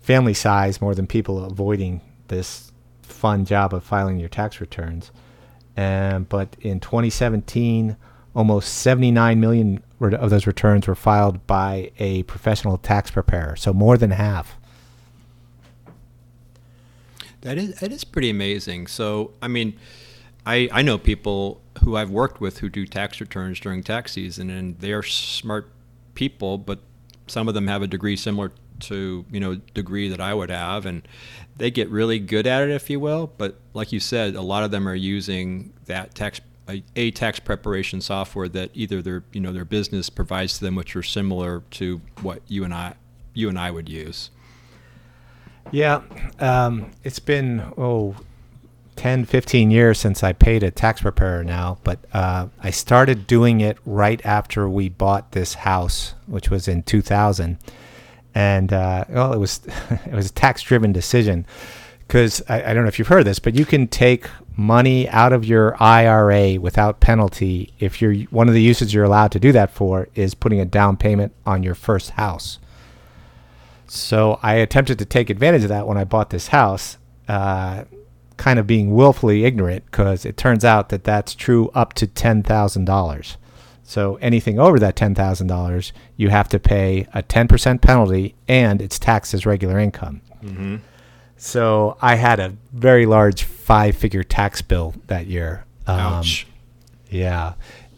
family 0.02 0.34
size 0.34 0.82
more 0.82 0.96
than 0.96 1.08
people 1.08 1.44
avoiding 1.44 2.02
this 2.28 2.73
fun 3.14 3.46
job 3.46 3.74
of 3.74 3.84
filing 3.84 4.20
your 4.20 4.30
tax 4.30 4.60
returns. 4.60 5.12
And 5.76 6.28
but 6.30 6.56
in 6.62 6.80
2017, 6.80 7.96
almost 8.36 8.74
79 8.74 9.40
million 9.40 9.84
of 10.00 10.30
those 10.30 10.46
returns 10.48 10.88
were 10.88 10.96
filed 10.96 11.46
by 11.48 11.92
a 12.00 12.24
professional 12.24 12.78
tax 12.78 13.12
preparer, 13.12 13.56
so 13.56 13.74
more 13.74 13.98
than 13.98 14.12
half. 14.12 14.58
That 17.42 17.58
is 17.58 17.80
that 17.80 17.92
is 17.92 18.04
pretty 18.04 18.30
amazing. 18.30 18.88
So 18.88 19.32
I 19.42 19.48
mean, 19.48 19.78
I 20.46 20.70
I 20.72 20.82
know 20.82 20.98
people 20.98 21.62
who 21.84 21.96
I've 21.96 22.10
worked 22.10 22.40
with 22.40 22.60
who 22.60 22.70
do 22.70 22.86
tax 22.86 23.20
returns 23.20 23.60
during 23.60 23.84
tax 23.84 24.14
season, 24.14 24.50
and 24.50 24.80
they 24.80 24.92
are 24.94 25.04
smart 25.04 25.70
people, 26.16 26.58
but 26.58 26.80
some 27.28 27.48
of 27.48 27.54
them 27.54 27.68
have 27.68 27.82
a 27.82 27.88
degree 27.88 28.16
similar 28.16 28.52
to 28.84 29.26
you 29.32 29.40
know 29.40 29.56
degree 29.74 30.10
that 30.10 30.20
I 30.20 30.34
would 30.34 30.50
have, 30.50 30.86
and 30.86 31.08
they 31.58 31.72
get 31.72 31.90
really 31.90 32.20
good 32.20 32.48
at 32.48 32.64
it, 32.64 32.70
if 32.70 32.90
you 32.90 33.00
will. 33.00 33.32
But 33.38 33.60
like 33.74 33.92
you 33.92 34.00
said, 34.00 34.36
a 34.36 34.42
lot 34.42 34.64
of 34.64 34.72
them 34.72 34.88
are 34.88 34.96
using 34.96 35.74
that 35.86 36.16
tax 36.16 36.42
a, 36.70 36.84
a, 36.96 37.12
tax 37.12 37.40
preparation 37.40 38.00
software 38.00 38.48
that 38.50 38.72
either 38.74 39.02
their 39.02 39.24
you 39.34 39.42
know 39.42 39.52
their 39.52 39.66
business 39.66 40.10
provides 40.10 40.58
to 40.58 40.66
them, 40.66 40.76
which 40.76 40.96
are 40.96 41.04
similar 41.04 41.64
to 41.72 42.02
what 42.22 42.42
you 42.48 42.64
and 42.64 42.74
I 42.74 42.96
you 43.34 43.50
and 43.50 43.60
I 43.60 43.72
would 43.72 43.90
use. 43.90 44.30
Yeah, 45.72 46.02
um, 46.40 46.92
it's 47.04 47.20
been 47.20 47.62
oh 47.78 48.16
10, 48.96 49.26
15 49.26 49.72
years 49.72 50.00
since 50.00 50.24
I 50.24 50.34
paid 50.34 50.64
a 50.64 50.72
tax 50.72 51.02
preparer 51.02 51.44
now, 51.44 51.80
but 51.84 52.00
uh, 52.14 52.48
I 52.62 52.70
started 52.70 53.28
doing 53.28 53.62
it 53.62 53.78
right 53.86 54.24
after 54.26 54.70
we 54.70 54.90
bought 54.90 55.32
this 55.32 55.56
house, 55.56 56.14
which 56.28 56.50
was 56.50 56.68
in 56.68 56.84
2000. 56.84 57.58
And 58.36 58.74
uh, 58.74 59.06
well, 59.10 59.34
it 59.34 59.40
was 59.40 59.62
it 60.06 60.14
was 60.14 60.30
a 60.30 60.34
tax-driven 60.34 60.92
decision 60.92 61.46
because 62.08 62.42
I, 62.50 62.72
I 62.72 62.74
don't 62.74 62.84
know 62.84 62.90
if 62.90 63.00
you've 63.00 63.08
heard 63.08 63.26
this, 63.26 63.40
but 63.40 63.56
you 63.56 63.66
can 63.66 63.88
take 63.88 64.28
money 64.56 65.10
out 65.10 65.34
of 65.34 65.46
your 65.46 65.82
IRA 65.82 66.60
without 66.60 67.00
penalty 67.00 67.74
if 67.80 68.02
you're 68.02 68.16
one 68.26 68.48
of 68.48 68.54
the 68.54 68.62
uses 68.62 68.94
you're 68.94 69.04
allowed 69.04 69.32
to 69.32 69.40
do 69.40 69.52
that 69.52 69.72
for 69.72 70.08
is 70.14 70.36
putting 70.36 70.60
a 70.60 70.66
down 70.66 70.98
payment 70.98 71.34
on 71.46 71.64
your 71.64 71.76
first 71.76 72.12
house. 72.12 72.60
So 73.88 74.40
I 74.42 74.56
attempted 74.56 75.00
to 75.00 75.06
take 75.06 75.30
advantage 75.30 75.64
of 75.64 75.70
that 75.70 75.88
when 75.88 75.98
I 75.98 76.04
bought 76.04 76.30
this 76.30 76.48
house, 76.48 76.98
uh, 77.28 77.86
kind 78.38 78.60
of 78.60 78.68
being 78.68 78.94
willfully 78.94 79.46
ignorant 79.46 79.86
because 79.86 80.26
it 80.26 80.38
turns 80.38 80.66
out 80.66 80.90
that 80.90 81.04
that's 81.04 81.36
true 81.36 81.70
up 81.74 81.94
to 81.94 82.08
$10,000. 82.08 83.36
So 83.94 84.16
anything 84.22 84.58
over 84.58 84.80
that 84.80 84.96
$10,000, 84.96 85.92
you 86.18 86.30
have 86.30 86.50
to 86.50 86.58
pay 86.58 87.06
a 87.14 87.22
10% 87.22 87.80
penalty 87.80 88.34
and 88.48 88.82
it's 88.82 88.98
taxed 88.98 89.36
as 89.36 89.46
regular 89.46 89.78
income. 89.78 90.22
Mm-hmm. 90.44 90.78
So 91.38 91.96
I 92.02 92.16
had 92.16 92.40
a 92.40 92.58
very 92.72 93.06
large 93.06 93.44
five 93.44 93.96
figure 93.96 94.24
tax 94.24 94.64
bill 94.64 94.96
that 95.06 95.28
year. 95.28 95.66
Um, 95.86 96.00
Ouch. 96.00 96.48
Yeah. 97.12 97.54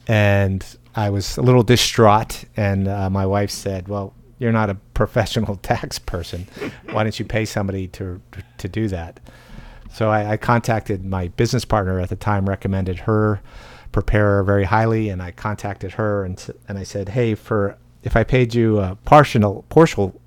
And 0.06 0.66
I 0.98 1.12
was 1.12 1.38
a 1.38 1.42
little 1.42 1.64
distraught. 1.64 2.44
And 2.58 2.90
uh, 2.90 3.10
my 3.10 3.26
wife 3.26 3.50
said, 3.50 3.88
Well, 3.88 4.14
you're 4.38 4.52
not 4.52 4.70
a 4.70 4.76
professional 4.96 5.56
tax 5.62 5.98
person. 5.98 6.46
Why 6.92 7.04
don't 7.04 7.18
you 7.18 7.24
pay 7.24 7.46
somebody 7.46 7.88
to 7.88 8.22
to 8.58 8.68
do 8.68 8.90
that? 8.90 9.22
So 9.94 10.10
I, 10.10 10.34
I, 10.34 10.36
contacted 10.36 11.06
my 11.06 11.30
business 11.30 11.64
partner 11.64 12.02
at 12.02 12.10
the 12.10 12.18
time, 12.18 12.50
recommended 12.50 13.00
her 13.00 13.40
preparer 13.96 14.44
very 14.44 14.66
highly, 14.66 15.08
and 15.08 15.24
I 15.24 15.32
contacted 15.32 15.94
her 15.94 16.26
and 16.26 16.38
and 16.68 16.78
I 16.78 16.84
said, 16.84 17.08
hey, 17.10 17.34
for 17.34 17.78
if 18.04 18.18
I 18.18 18.26
paid 18.26 18.54
you 18.54 18.80
a 18.80 18.98
partial 19.06 19.64
partial 19.70 20.20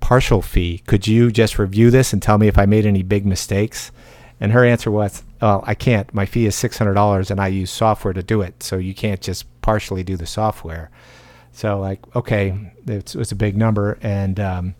partial 0.00 0.42
fee, 0.42 0.82
could 0.88 1.06
you 1.06 1.30
just 1.30 1.56
review 1.56 1.88
this 1.92 2.12
and 2.12 2.20
tell 2.20 2.36
me 2.36 2.48
if 2.48 2.58
I 2.58 2.66
made 2.66 2.84
any 2.84 3.04
big 3.04 3.24
mistakes? 3.24 3.92
And 4.40 4.50
her 4.50 4.64
answer 4.64 4.90
was, 4.90 5.22
"Well, 5.40 5.62
I 5.64 5.74
can't. 5.76 6.12
My 6.12 6.26
fee 6.26 6.46
is 6.46 6.56
six 6.56 6.78
hundred 6.78 6.94
dollars, 6.94 7.30
and 7.30 7.38
I 7.40 7.46
use 7.46 7.70
software 7.70 8.14
to 8.14 8.24
do 8.24 8.42
it. 8.42 8.60
So 8.60 8.76
you 8.76 8.94
can't 8.94 9.20
just 9.20 9.44
partially 9.62 10.02
do 10.02 10.16
the 10.16 10.26
software." 10.26 10.90
So 11.52 11.78
like, 11.78 12.00
okay, 12.16 12.72
it 12.88 13.14
was 13.14 13.30
a 13.30 13.36
big 13.36 13.56
number, 13.56 13.98
and 14.02 14.40
um, 14.40 14.74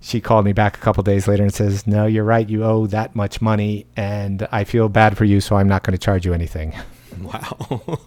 she 0.00 0.20
called 0.20 0.44
me 0.44 0.52
back 0.52 0.76
a 0.76 0.80
couple 0.80 1.02
days 1.02 1.26
later 1.26 1.42
and 1.42 1.52
says, 1.52 1.86
"No, 1.86 2.06
you're 2.06 2.24
right. 2.24 2.48
You 2.48 2.64
owe 2.64 2.86
that 2.86 3.14
much 3.14 3.40
money, 3.40 3.86
and 3.96 4.46
I 4.52 4.64
feel 4.64 4.88
bad 4.88 5.16
for 5.16 5.24
you, 5.24 5.40
so 5.40 5.56
I'm 5.56 5.68
not 5.68 5.82
going 5.82 5.92
to 5.92 5.98
charge 5.98 6.26
you 6.26 6.34
anything." 6.34 6.74
Wow. 7.18 7.80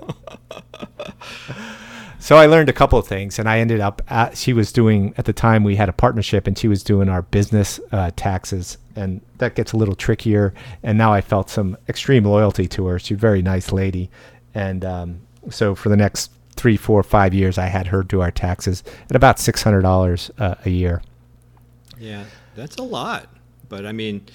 so 2.19 2.37
I 2.37 2.45
learned 2.45 2.69
a 2.69 2.73
couple 2.73 2.99
of 2.99 3.07
things, 3.07 3.39
and 3.39 3.49
I 3.49 3.57
ended 3.57 3.79
up. 3.79 4.03
At, 4.07 4.37
she 4.37 4.53
was 4.53 4.71
doing 4.71 5.15
at 5.17 5.25
the 5.25 5.33
time 5.33 5.63
we 5.63 5.77
had 5.77 5.89
a 5.89 5.93
partnership, 5.93 6.45
and 6.45 6.55
she 6.55 6.67
was 6.67 6.83
doing 6.83 7.09
our 7.09 7.23
business 7.23 7.79
uh, 7.91 8.11
taxes, 8.15 8.77
and 8.95 9.19
that 9.39 9.55
gets 9.55 9.73
a 9.73 9.77
little 9.77 9.95
trickier. 9.95 10.53
And 10.83 10.95
now 10.95 11.11
I 11.11 11.21
felt 11.21 11.49
some 11.49 11.75
extreme 11.87 12.23
loyalty 12.23 12.67
to 12.67 12.85
her. 12.85 12.99
She's 12.99 13.17
a 13.17 13.19
very 13.19 13.41
nice 13.41 13.71
lady, 13.71 14.11
and 14.53 14.85
um, 14.85 15.21
so 15.49 15.73
for 15.73 15.89
the 15.89 15.97
next 15.97 16.29
three, 16.55 16.77
four, 16.77 17.01
five 17.01 17.33
years, 17.33 17.57
I 17.57 17.65
had 17.65 17.87
her 17.87 18.03
do 18.03 18.21
our 18.21 18.31
taxes 18.31 18.83
at 19.09 19.15
about 19.15 19.39
six 19.39 19.63
hundred 19.63 19.81
dollars 19.81 20.29
uh, 20.37 20.53
a 20.65 20.69
year. 20.69 21.01
Yeah, 21.99 22.25
that's 22.55 22.77
a 22.77 22.83
lot. 22.83 23.29
But 23.67 23.85
I 23.85 23.91
mean, 23.91 24.25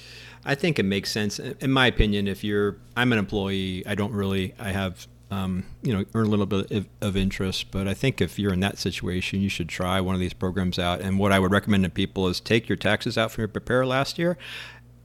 I 0.44 0.54
think 0.54 0.78
it 0.78 0.84
makes 0.84 1.10
sense. 1.10 1.38
In 1.38 1.70
my 1.70 1.86
opinion, 1.86 2.28
if 2.28 2.44
you're, 2.44 2.76
I'm 2.96 3.12
an 3.12 3.18
employee. 3.18 3.84
I 3.86 3.94
don't 3.94 4.12
really. 4.12 4.54
I 4.58 4.70
have, 4.70 5.06
um, 5.30 5.64
you 5.82 5.92
know, 5.92 6.04
earn 6.14 6.26
a 6.26 6.28
little 6.28 6.46
bit 6.46 6.70
of, 6.70 6.86
of 7.00 7.16
interest. 7.16 7.70
But 7.70 7.88
I 7.88 7.94
think 7.94 8.20
if 8.20 8.38
you're 8.38 8.52
in 8.52 8.60
that 8.60 8.78
situation, 8.78 9.40
you 9.40 9.48
should 9.48 9.68
try 9.68 10.00
one 10.00 10.14
of 10.14 10.20
these 10.20 10.34
programs 10.34 10.78
out. 10.78 11.00
And 11.00 11.18
what 11.18 11.32
I 11.32 11.38
would 11.38 11.50
recommend 11.50 11.84
to 11.84 11.90
people 11.90 12.28
is 12.28 12.40
take 12.40 12.68
your 12.68 12.76
taxes 12.76 13.18
out 13.18 13.32
from 13.32 13.42
your 13.42 13.48
preparer 13.48 13.86
last 13.86 14.18
year 14.18 14.36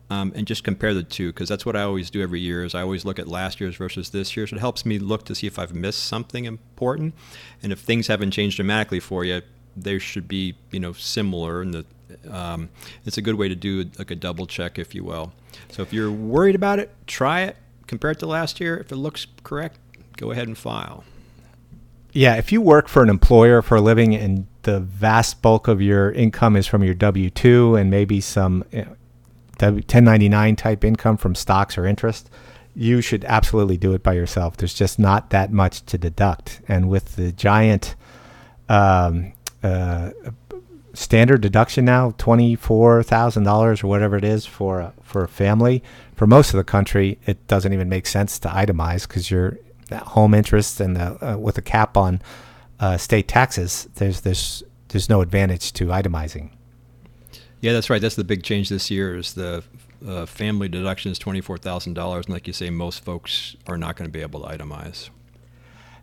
um, 0.10 0.32
and 0.36 0.48
just 0.48 0.64
compare 0.64 0.94
the 0.94 1.04
two 1.04 1.32
because 1.32 1.50
that's 1.50 1.66
what 1.66 1.76
I 1.76 1.84
always 1.84 2.10
do 2.10 2.22
every 2.22 2.40
year. 2.40 2.64
Is 2.64 2.74
I 2.74 2.82
always 2.82 3.06
look 3.06 3.20
at 3.20 3.28
last 3.28 3.60
year's 3.62 3.76
versus 3.76 4.10
this 4.10 4.36
year's. 4.36 4.52
It 4.52 4.60
helps 4.60 4.86
me 4.86 5.00
look 5.00 5.26
to 5.26 5.36
see 5.36 5.48
if 5.48 5.60
I've 5.60 5.74
missed 5.74 6.04
something 6.04 6.46
important, 6.46 7.14
and 7.62 7.72
if 7.72 7.80
things 7.80 8.08
haven't 8.08 8.32
changed 8.32 8.58
dramatically 8.58 9.00
for 9.00 9.24
you, 9.24 9.42
they 9.78 10.00
should 10.00 10.28
be 10.28 10.56
you 10.72 10.80
know 10.80 10.94
similar. 10.94 11.62
And 11.62 11.74
the 11.74 11.86
um, 12.30 12.70
it's 13.06 13.18
a 13.18 13.22
good 13.22 13.36
way 13.36 13.50
to 13.50 13.56
do 13.56 13.90
like 13.98 14.12
a 14.12 14.16
double 14.16 14.46
check, 14.46 14.80
if 14.80 14.94
you 14.96 15.04
will. 15.04 15.34
So 15.72 15.82
if 15.82 15.94
you're 15.94 16.12
worried 16.12 16.56
about 16.56 16.80
it, 16.80 16.94
try 17.08 17.42
it. 17.42 17.56
Compare 17.88 18.12
it 18.12 18.20
to 18.20 18.28
last 18.28 18.60
year. 18.60 18.78
If 18.78 18.92
it 18.92 18.98
looks 18.98 19.28
correct, 19.44 19.80
go 20.18 20.32
ahead 20.32 20.48
and 20.48 20.58
file. 20.58 21.04
Yeah, 22.12 22.36
if 22.36 22.52
you 22.52 22.62
work 22.62 22.88
for 22.88 23.04
an 23.04 23.10
employer 23.10 23.62
for 23.62 23.76
a 23.76 23.82
living 23.82 24.16
and 24.16 24.48
the 24.64 24.80
vast 24.80 25.42
bulk 25.42 25.68
of 25.68 25.82
your 25.82 26.12
income 26.12 26.56
is 26.56 26.68
from 26.68 26.84
your 26.84 26.94
W 26.94 27.30
two 27.30 27.76
and 27.76 27.90
maybe 27.92 28.20
some 28.20 28.64
1099 28.72 30.56
type 30.56 30.84
income 30.84 31.18
from 31.18 31.36
stocks 31.36 31.78
or 31.78 31.86
interest, 31.86 32.30
you 32.76 33.02
should 33.02 33.26
absolutely 33.26 33.78
do 33.78 33.94
it 33.94 34.04
by 34.04 34.14
yourself. 34.14 34.58
There's 34.58 34.74
just 34.74 35.00
not 35.00 35.30
that 35.32 35.52
much 35.52 35.86
to 35.88 35.98
deduct. 35.98 36.62
And 36.68 36.90
with 36.90 37.16
the 37.16 37.32
giant 37.32 37.96
um, 38.68 39.34
uh, 39.62 40.12
standard 40.94 41.42
deduction 41.42 41.86
now, 41.86 42.12
$24,000 42.12 43.84
or 43.84 43.88
whatever 43.88 44.18
it 44.18 44.24
is 44.24 44.46
for 44.46 44.80
a, 44.80 44.94
for 45.02 45.24
a 45.24 45.28
family, 45.28 45.84
for 46.16 46.28
most 46.28 46.54
of 46.54 46.58
the 46.58 46.64
country, 46.64 47.20
it 47.26 47.46
doesn't 47.48 47.74
even 47.74 47.90
make 47.90 48.06
sense 48.08 48.40
to 48.40 48.48
itemize 48.50 49.08
because 49.08 49.32
your 49.32 49.58
home 49.92 50.34
interest 50.34 50.80
and 50.80 50.96
the, 50.96 51.34
uh, 51.34 51.38
with 51.38 51.58
a 51.58 51.62
cap 51.62 51.98
on 51.98 52.22
uh, 52.80 52.98
state 52.98 53.28
taxes, 53.28 53.88
there's, 53.96 54.22
there's, 54.22 54.64
there's 54.90 55.10
no 55.10 55.22
advantage 55.22 55.74
to 55.74 55.86
itemizing. 55.88 56.52
Yeah, 57.62 57.74
that's 57.74 57.90
right. 57.90 58.02
That's 58.02 58.16
the 58.16 58.24
big 58.24 58.44
change 58.44 58.70
this 58.70 58.90
year. 58.90 59.18
Is 59.18 59.34
the 59.34 59.64
uh, 60.06 60.26
family 60.26 60.70
deduction 60.70 61.12
is 61.12 61.20
twenty 61.20 61.42
four 61.42 61.58
thousand 61.58 61.94
dollars, 61.94 62.26
and 62.26 62.34
like 62.34 62.48
you 62.48 62.54
say, 62.54 62.70
most 62.70 63.04
folks 63.04 63.56
are 63.68 63.78
not 63.78 63.96
going 63.96 64.08
to 64.08 64.12
be 64.12 64.22
able 64.22 64.42
to 64.42 64.48
itemize. 64.48 65.10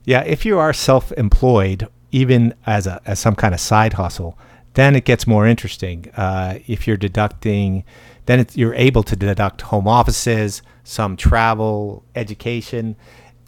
Yeah, 0.05 0.23
if 0.23 0.45
you 0.45 0.59
are 0.59 0.73
self-employed, 0.73 1.89
even 2.13 2.55
as 2.67 2.87
a 2.87 3.01
as 3.07 3.19
some 3.19 3.35
kind 3.35 3.55
of 3.55 3.61
side 3.61 3.95
hustle, 3.95 4.39
then 4.77 4.95
it 4.95 5.05
gets 5.05 5.27
more 5.27 5.47
interesting. 5.47 6.11
Uh, 6.17 6.59
if 6.67 6.87
you're 6.87 6.97
deducting, 6.97 7.85
then 8.27 8.47
you're 8.55 8.75
able 8.75 9.03
to 9.03 9.17
deduct 9.17 9.63
home 9.63 9.89
offices, 9.89 10.63
some 10.85 11.17
travel, 11.17 12.05
education, 12.15 12.95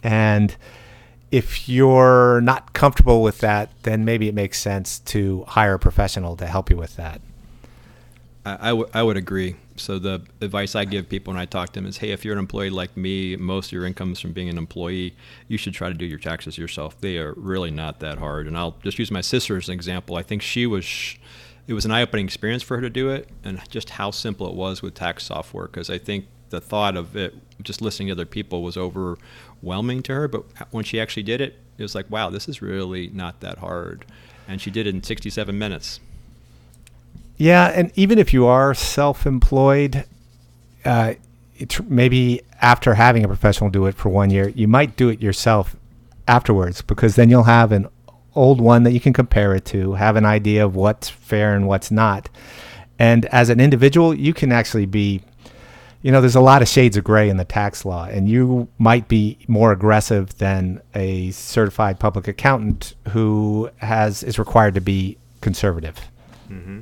and 0.03 0.55
if 1.31 1.69
you're 1.69 2.41
not 2.41 2.73
comfortable 2.73 3.21
with 3.21 3.37
that, 3.39 3.69
then 3.83 4.03
maybe 4.03 4.27
it 4.27 4.33
makes 4.33 4.59
sense 4.59 4.97
to 4.99 5.43
hire 5.47 5.75
a 5.75 5.79
professional 5.79 6.35
to 6.37 6.47
help 6.47 6.69
you 6.69 6.77
with 6.77 6.95
that. 6.95 7.21
I, 8.45 8.53
I, 8.53 8.69
w- 8.69 8.89
I 8.93 9.03
would 9.03 9.17
agree. 9.17 9.55
So 9.79 9.99
the 9.99 10.21
advice 10.41 10.75
I 10.75 10.85
give 10.85 11.09
people 11.09 11.33
when 11.33 11.41
I 11.41 11.45
talk 11.45 11.69
to 11.69 11.73
them 11.73 11.85
is, 11.85 11.97
hey, 11.97 12.11
if 12.11 12.23
you're 12.23 12.33
an 12.33 12.39
employee 12.39 12.69
like 12.69 12.95
me, 12.95 13.35
most 13.35 13.67
of 13.67 13.71
your 13.71 13.85
income 13.85 14.11
is 14.11 14.19
from 14.19 14.33
being 14.33 14.49
an 14.49 14.57
employee. 14.57 15.15
You 15.47 15.57
should 15.57 15.73
try 15.73 15.87
to 15.89 15.93
do 15.95 16.05
your 16.05 16.19
taxes 16.19 16.57
yourself. 16.57 16.99
They 17.01 17.17
are 17.17 17.33
really 17.35 17.71
not 17.71 17.99
that 18.01 18.17
hard. 18.17 18.47
And 18.47 18.57
I'll 18.57 18.75
just 18.83 18.99
use 18.99 19.11
my 19.11 19.21
sister 19.21 19.57
as 19.57 19.67
an 19.69 19.73
example. 19.73 20.15
I 20.15 20.23
think 20.23 20.41
she 20.41 20.67
was, 20.67 21.15
it 21.67 21.73
was 21.73 21.85
an 21.85 21.91
eye-opening 21.91 22.25
experience 22.25 22.63
for 22.63 22.75
her 22.75 22.81
to 22.81 22.89
do 22.89 23.09
it, 23.09 23.29
and 23.43 23.61
just 23.69 23.91
how 23.91 24.11
simple 24.11 24.47
it 24.47 24.55
was 24.55 24.81
with 24.81 24.93
tax 24.93 25.23
software. 25.23 25.67
Because 25.67 25.89
I 25.89 25.97
think 25.97 26.27
the 26.49 26.61
thought 26.61 26.97
of 26.97 27.15
it, 27.15 27.35
just 27.63 27.81
listening 27.81 28.07
to 28.07 28.13
other 28.13 28.25
people, 28.25 28.63
was 28.63 28.77
overwhelming 28.77 30.03
to 30.03 30.13
her. 30.13 30.27
But 30.27 30.45
when 30.71 30.83
she 30.83 30.99
actually 30.99 31.23
did 31.23 31.41
it, 31.41 31.59
it 31.77 31.83
was 31.83 31.95
like, 31.95 32.09
wow, 32.09 32.29
this 32.29 32.49
is 32.49 32.61
really 32.61 33.07
not 33.09 33.39
that 33.39 33.59
hard. 33.59 34.05
And 34.47 34.59
she 34.59 34.71
did 34.71 34.87
it 34.87 34.95
in 34.95 35.03
67 35.03 35.57
minutes. 35.57 35.99
Yeah, 37.39 37.67
and 37.67 37.89
even 37.95 38.19
if 38.19 38.33
you 38.33 38.45
are 38.47 38.73
self-employed, 38.73 40.03
uh, 40.83 41.13
maybe 41.87 42.41
after 42.61 42.93
having 42.93 43.23
a 43.23 43.29
professional 43.29 43.69
do 43.69 43.85
it 43.85 43.95
for 43.95 44.09
one 44.09 44.29
year, 44.29 44.49
you 44.49 44.67
might 44.67 44.97
do 44.97 45.07
it 45.07 45.21
yourself 45.21 45.77
afterwards 46.27 46.81
because 46.81 47.15
then 47.15 47.29
you'll 47.29 47.43
have 47.43 47.71
an 47.71 47.87
old 48.35 48.59
one 48.59 48.83
that 48.83 48.91
you 48.91 48.99
can 48.99 49.13
compare 49.13 49.55
it 49.55 49.63
to, 49.65 49.93
have 49.93 50.17
an 50.17 50.25
idea 50.25 50.65
of 50.65 50.75
what's 50.75 51.07
fair 51.07 51.55
and 51.55 51.65
what's 51.65 51.89
not. 51.89 52.27
And 52.99 53.25
as 53.27 53.49
an 53.49 53.61
individual, 53.61 54.13
you 54.13 54.33
can 54.33 54.51
actually 54.51 54.85
be, 54.85 55.21
you 56.01 56.11
know, 56.11 56.19
there's 56.19 56.35
a 56.35 56.41
lot 56.41 56.61
of 56.61 56.67
shades 56.67 56.97
of 56.97 57.05
gray 57.05 57.29
in 57.29 57.37
the 57.37 57.45
tax 57.45 57.85
law, 57.85 58.03
and 58.03 58.27
you 58.27 58.67
might 58.79 59.07
be 59.07 59.37
more 59.47 59.71
aggressive 59.71 60.37
than 60.39 60.81
a 60.93 61.31
certified 61.31 62.01
public 62.01 62.27
accountant 62.27 62.95
who 63.11 63.69
has 63.77 64.23
is 64.23 64.37
required 64.37 64.73
to 64.73 64.81
be 64.81 65.17
conservative. 65.39 65.97
Mm-hmm. 66.49 66.81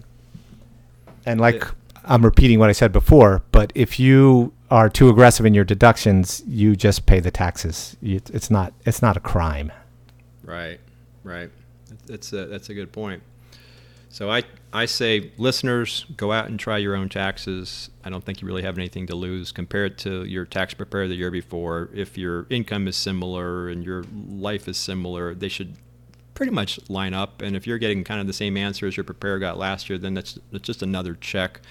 And 1.28 1.42
like 1.42 1.56
yeah. 1.56 1.72
I'm 2.06 2.24
repeating 2.24 2.58
what 2.58 2.70
I 2.70 2.74
said 2.74 2.92
before, 2.92 3.44
but 3.52 3.72
if 3.76 4.00
you 4.00 4.54
are 4.72 4.90
too 4.90 5.10
aggressive 5.10 5.46
in 5.46 5.54
your 5.54 5.66
deductions, 5.66 6.42
you 6.48 6.76
just 6.76 7.06
pay 7.06 7.20
the 7.20 7.32
taxes. 7.32 7.98
It's 8.02 8.50
not 8.50 8.74
it's 8.86 9.02
not 9.02 9.18
a 9.18 9.20
crime. 9.20 9.72
Right, 10.44 10.80
right. 11.24 11.50
That's 12.06 12.32
a, 12.32 12.46
that's 12.46 12.70
a 12.70 12.74
good 12.74 12.92
point. 12.92 13.22
So 14.10 14.32
I 14.32 14.44
I 14.72 14.86
say 14.86 15.32
listeners 15.38 16.06
go 16.16 16.32
out 16.32 16.48
and 16.48 16.58
try 16.58 16.78
your 16.78 16.96
own 16.96 17.10
taxes. 17.10 17.90
I 18.06 18.10
don't 18.10 18.24
think 18.24 18.42
you 18.42 18.48
really 18.48 18.64
have 18.64 18.78
anything 18.78 19.06
to 19.08 19.16
lose. 19.16 19.52
Compare 19.52 19.86
it 19.86 19.98
to 20.00 20.24
your 20.24 20.46
tax 20.46 20.74
preparer 20.74 21.10
the 21.10 21.16
year 21.16 21.32
before. 21.32 21.90
If 21.94 22.18
your 22.18 22.48
income 22.50 22.88
is 22.88 22.96
similar 22.96 23.68
and 23.68 23.84
your 23.84 24.06
life 24.30 24.68
is 24.70 24.78
similar, 24.78 25.36
they 25.36 25.50
should 25.50 25.76
pretty 26.38 26.52
much 26.52 26.80
line 26.88 27.16
up. 27.16 27.42
And 27.42 27.56
if 27.56 27.66
you're 27.66 27.80
getting 27.80 28.04
kind 28.04 28.22
of 28.22 28.28
the 28.28 28.32
same 28.32 28.58
answer 28.58 28.86
as 28.86 28.96
your 28.96 29.04
preparer 29.04 29.40
got 29.40 29.58
last 29.58 29.90
year, 29.90 29.98
then 29.98 30.14
that's, 30.14 30.38
that's 30.52 30.68
just 30.68 30.84
another 30.84 31.16
check 31.16 31.62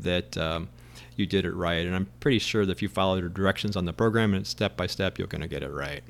that 0.00 0.36
um, 0.36 0.70
you 1.14 1.24
did 1.24 1.44
it 1.44 1.52
right. 1.52 1.86
And 1.86 1.94
I'm 1.94 2.06
pretty 2.18 2.40
sure 2.40 2.66
that 2.66 2.72
if 2.72 2.82
you 2.82 2.88
follow 2.88 3.20
the 3.20 3.28
directions 3.28 3.76
on 3.76 3.84
the 3.84 3.92
program 3.92 4.34
and 4.34 4.44
step 4.44 4.76
by 4.76 4.88
step, 4.88 5.18
you're 5.18 5.28
going 5.28 5.42
to 5.42 5.46
get 5.46 5.62
it 5.62 5.70
right. 5.70 6.02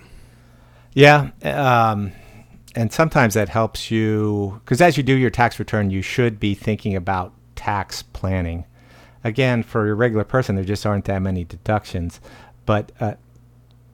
Yeah. 0.95 1.33
Um, 1.43 2.13
and 2.75 2.91
sometimes 2.91 3.35
that 3.35 3.51
helps 3.51 3.91
you 3.91 4.59
because 4.65 4.81
as 4.81 4.97
you 4.97 5.03
do 5.03 5.15
your 5.15 5.29
tax 5.29 5.59
return, 5.59 5.91
you 5.91 6.01
should 6.01 6.41
be 6.41 6.55
thinking 6.55 6.97
about 6.97 7.35
tax 7.57 8.01
planning. 8.03 8.65
Again, 9.23 9.63
for 9.63 9.85
your 9.85 9.97
regular 9.97 10.25
person, 10.25 10.55
there 10.55 10.65
just 10.65 10.87
aren't 10.87 11.05
that 11.05 11.21
many 11.21 11.45
deductions. 11.45 12.23
But 12.65 12.91
uh, 13.01 13.15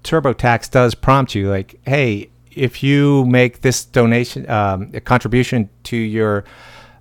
TurboTax 0.05 0.70
does 0.70 0.94
prompt 0.94 1.35
you, 1.35 1.50
like, 1.50 1.81
hey, 1.85 2.31
if 2.57 2.83
you 2.83 3.25
make 3.27 3.61
this 3.61 3.85
donation, 3.85 4.49
um, 4.49 4.90
a 4.95 5.01
contribution 5.01 5.69
to 5.85 5.97
your 5.97 6.45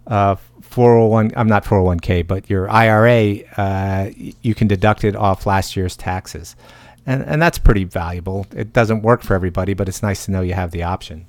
uh, 0.07 0.35
401, 0.61 1.31
I'm 1.35 1.47
not 1.47 1.63
401k, 1.63 2.25
but 2.25 2.49
your 2.49 2.69
IRA, 2.69 3.39
uh, 3.57 4.09
you 4.15 4.55
can 4.55 4.67
deduct 4.67 5.03
it 5.03 5.15
off 5.15 5.45
last 5.45 5.75
year's 5.75 5.95
taxes. 5.95 6.55
And, 7.05 7.23
and 7.23 7.41
that's 7.41 7.57
pretty 7.57 7.83
valuable. 7.83 8.47
It 8.55 8.73
doesn't 8.73 9.01
work 9.01 9.21
for 9.21 9.33
everybody, 9.33 9.73
but 9.73 9.87
it's 9.87 10.01
nice 10.01 10.25
to 10.25 10.31
know 10.31 10.41
you 10.41 10.53
have 10.53 10.71
the 10.71 10.83
option. 10.83 11.27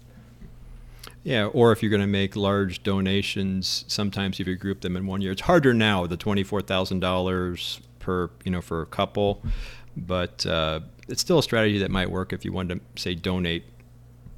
Yeah, 1.25 1.47
or 1.47 1.73
if 1.73 1.83
you're 1.83 1.91
going 1.91 2.03
to 2.03 2.07
make 2.07 2.37
large 2.37 2.83
donations, 2.83 3.85
sometimes 3.89 4.41
if 4.41 4.47
you 4.47 4.57
group 4.57 4.83
them 4.83 4.95
in 4.97 5.07
one 5.07 5.23
year, 5.23 5.33
it's 5.33 5.43
harder 5.43 5.73
now. 5.73 6.07
The 6.07 6.19
twenty-four 6.19 6.61
thousand 6.63 7.01
dollars 7.01 7.81
per, 7.99 8.31
you 8.45 8.53
know, 8.53 8.61
for 8.61 8.83
a 8.83 8.87
couple, 8.87 9.43
but 9.97 10.45
uh, 10.45 10.81
it's 11.09 11.23
still 11.23 11.39
a 11.39 11.43
strategy 11.43 11.79
that 11.79 11.91
might 11.91 12.11
work 12.11 12.35
if 12.35 12.45
you 12.45 12.53
wanted 12.53 12.81
to 12.95 13.03
say 13.03 13.15
donate 13.15 13.65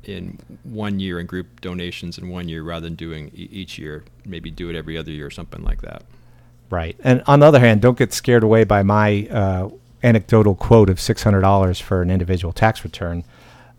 in 0.06 0.38
one 0.64 1.00
year 1.00 1.18
and 1.18 1.28
group 1.28 1.60
donations 1.60 2.18
in 2.18 2.28
one 2.28 2.48
year 2.48 2.62
rather 2.62 2.84
than 2.84 2.94
doing 2.94 3.30
each 3.34 3.78
year. 3.78 4.04
Maybe 4.24 4.50
do 4.50 4.70
it 4.70 4.76
every 4.76 4.96
other 4.96 5.10
year 5.10 5.26
or 5.26 5.30
something 5.30 5.62
like 5.62 5.82
that. 5.82 6.02
Right. 6.70 6.96
And 7.02 7.22
on 7.26 7.40
the 7.40 7.46
other 7.46 7.60
hand, 7.60 7.80
don't 7.80 7.98
get 7.98 8.12
scared 8.12 8.42
away 8.42 8.64
by 8.64 8.82
my 8.82 9.26
uh, 9.30 9.68
anecdotal 10.02 10.54
quote 10.54 10.90
of 10.90 10.98
$600 10.98 11.82
for 11.82 12.02
an 12.02 12.10
individual 12.10 12.52
tax 12.52 12.84
return. 12.84 13.24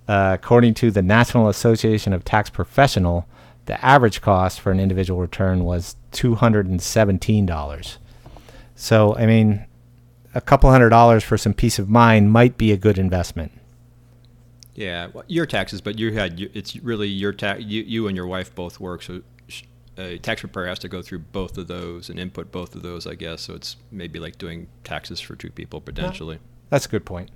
Uh, 0.07 0.37
according 0.39 0.73
to 0.75 0.89
the 0.89 1.01
National 1.01 1.49
Association 1.49 2.13
of 2.13 2.23
Tax 2.23 2.49
Professional, 2.49 3.27
the 3.65 3.83
average 3.83 4.21
cost 4.21 4.61
for 4.61 4.71
an 4.71 4.79
individual 4.79 5.19
return 5.19 5.65
was 5.65 5.97
$217. 6.13 7.97
So, 8.75 9.15
I 9.15 9.25
mean, 9.25 9.65
a 10.33 10.41
couple 10.41 10.69
hundred 10.69 10.89
dollars 10.89 11.23
for 11.23 11.37
some 11.37 11.53
peace 11.53 11.77
of 11.77 11.89
mind 11.89 12.31
might 12.31 12.57
be 12.57 12.71
a 12.71 12.77
good 12.77 12.97
investment. 12.97 13.51
Yeah, 14.77 15.07
well, 15.11 15.23
your 15.27 15.47
taxes, 15.47 15.81
but 15.81 15.97
you 15.97 16.13
had 16.13 16.39
it's 16.39 16.75
really 16.77 17.07
your 17.07 17.33
tax. 17.33 17.63
You, 17.63 17.81
you 17.81 18.07
and 18.07 18.15
your 18.15 18.27
wife 18.27 18.53
both 18.53 18.79
work, 18.79 19.01
so 19.01 19.23
a 19.97 20.19
tax 20.19 20.41
preparer 20.41 20.67
has 20.67 20.77
to 20.79 20.87
go 20.87 21.01
through 21.01 21.17
both 21.17 21.57
of 21.57 21.67
those 21.67 22.11
and 22.11 22.19
input 22.19 22.51
both 22.51 22.75
of 22.75 22.83
those, 22.83 23.07
I 23.07 23.15
guess. 23.15 23.41
So 23.41 23.55
it's 23.55 23.77
maybe 23.91 24.19
like 24.19 24.37
doing 24.37 24.67
taxes 24.83 25.19
for 25.19 25.35
two 25.35 25.49
people 25.49 25.81
potentially. 25.81 26.37
That's 26.69 26.85
a 26.85 26.89
good 26.89 27.05
point. 27.05 27.31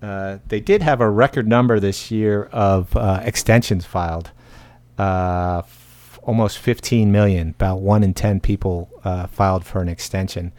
Uh, 0.00 0.38
they 0.46 0.60
did 0.60 0.80
have 0.80 1.02
a 1.02 1.10
record 1.10 1.46
number 1.46 1.78
this 1.78 2.10
year 2.10 2.44
of 2.44 2.96
uh, 2.96 3.20
extensions 3.22 3.84
filed, 3.84 4.30
uh, 4.98 5.58
f- 5.58 6.18
almost 6.22 6.56
15 6.56 7.12
million. 7.12 7.50
About 7.50 7.82
one 7.82 8.02
in 8.02 8.14
10 8.14 8.40
people 8.40 8.88
uh, 9.04 9.26
filed 9.26 9.66
for 9.66 9.82
an 9.82 9.90
extension 9.90 10.52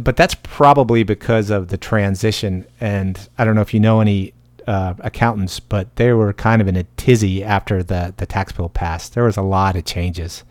but 0.00 0.16
that's 0.16 0.34
probably 0.42 1.04
because 1.04 1.48
of 1.48 1.68
the 1.68 1.76
transition. 1.76 2.66
And 2.80 3.28
I 3.38 3.44
don't 3.44 3.54
know 3.54 3.60
if 3.60 3.72
you 3.72 3.78
know 3.78 4.00
any 4.00 4.34
uh, 4.66 4.94
accountants, 4.98 5.60
but 5.60 5.94
they 5.96 6.12
were 6.12 6.32
kind 6.32 6.60
of 6.60 6.68
in 6.68 6.76
a 6.76 6.84
tizzy 6.96 7.44
after 7.44 7.82
the, 7.82 8.14
the 8.16 8.26
tax 8.26 8.52
bill 8.52 8.68
passed. 8.68 9.14
There 9.14 9.24
was 9.24 9.36
a 9.36 9.42
lot 9.42 9.76
of 9.76 9.84
changes. 9.84 10.44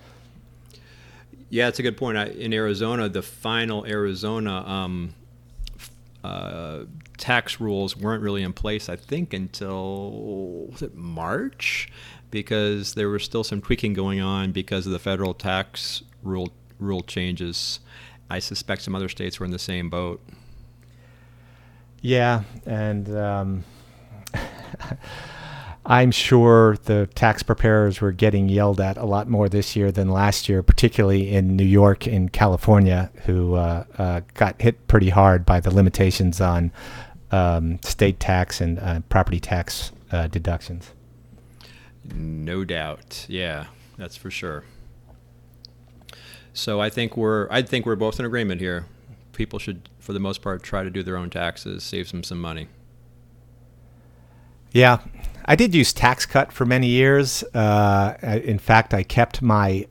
Yeah, 1.50 1.68
it's 1.68 1.80
a 1.80 1.84
good 1.84 1.98
point. 1.98 2.18
I, 2.18 2.26
in 2.26 2.54
Arizona, 2.54 3.08
the 3.10 3.22
final 3.22 3.86
Arizona 3.86 4.68
um, 4.68 5.14
uh, 6.24 6.86
tax 7.18 7.60
rules 7.60 7.96
weren't 7.96 8.24
really 8.24 8.44
in 8.44 8.52
place, 8.52 8.90
I 8.90 8.96
think, 8.96 9.34
until 9.34 10.68
was 10.72 10.82
it 10.82 10.96
March, 10.96 11.90
because 12.32 12.96
there 12.96 13.10
was 13.10 13.24
still 13.24 13.44
some 13.44 13.62
tweaking 13.62 13.94
going 13.94 14.20
on 14.22 14.52
because 14.52 14.86
of 14.86 14.92
the 14.92 15.00
federal 15.00 15.34
tax 15.34 16.04
rule 16.24 16.52
rule 16.80 17.02
changes. 17.02 17.80
I 18.30 18.40
suspect 18.40 18.82
some 18.82 18.96
other 18.96 19.08
states 19.08 19.40
were 19.40 19.46
in 19.46 19.52
the 19.52 19.60
same 19.60 19.90
boat. 19.90 20.22
Yeah, 22.02 22.44
and 22.66 23.16
um, 23.16 23.64
I'm 25.88 26.10
sure 26.10 26.78
the 26.86 27.08
tax 27.14 27.44
preparers 27.44 28.02
were 28.02 28.12
getting 28.12 28.50
yelled 28.50 28.82
at 28.82 28.98
a 28.98 29.06
lot 29.06 29.30
more 29.30 29.48
this 29.48 29.76
year 29.76 29.92
than 29.92 30.10
last 30.10 30.50
year, 30.50 30.64
particularly 30.64 31.32
in 31.32 31.56
New 31.56 31.66
York 31.66 32.08
and 32.08 32.34
California, 32.34 33.12
who 33.26 33.54
uh, 33.54 33.84
uh, 34.00 34.22
got 34.34 34.60
hit 34.60 34.88
pretty 34.88 35.10
hard 35.10 35.46
by 35.46 35.60
the 35.60 35.70
limitations 35.70 36.42
on 36.42 36.72
um, 37.32 37.80
state 37.84 38.20
tax 38.20 38.62
and 38.62 38.80
uh, 38.80 39.02
property 39.10 39.40
tax 39.40 39.92
uh, 40.12 40.26
deductions. 40.28 40.90
No 42.14 42.64
doubt. 42.64 43.26
Yeah, 43.30 43.66
that's 43.98 44.18
for 44.18 44.32
sure. 44.32 44.64
So 46.54 46.80
I 46.80 46.90
think 46.90 47.16
we're 47.16 47.48
I 47.52 47.62
think 47.62 47.86
we're 47.86 47.96
both 47.96 48.20
in 48.20 48.26
agreement 48.26 48.62
here. 48.62 48.86
People 49.34 49.60
should, 49.60 49.90
for 50.00 50.14
the 50.14 50.20
most 50.20 50.42
part, 50.42 50.64
try 50.64 50.84
to 50.84 50.90
do 50.90 51.04
their 51.04 51.18
own 51.18 51.30
taxes, 51.30 51.84
save 51.84 52.12
them 52.12 52.24
some 52.24 52.40
money. 52.40 52.70
Yeah, 54.76 55.00
I 55.46 55.56
did 55.56 55.74
use 55.74 55.94
TaxCut 55.94 56.52
for 56.52 56.66
many 56.66 56.88
years. 56.88 57.46
Uh, 57.54 58.18
in 58.22 58.60
fact, 58.60 58.94
I 58.94 59.04
kept 59.04 59.42
my 59.42 59.88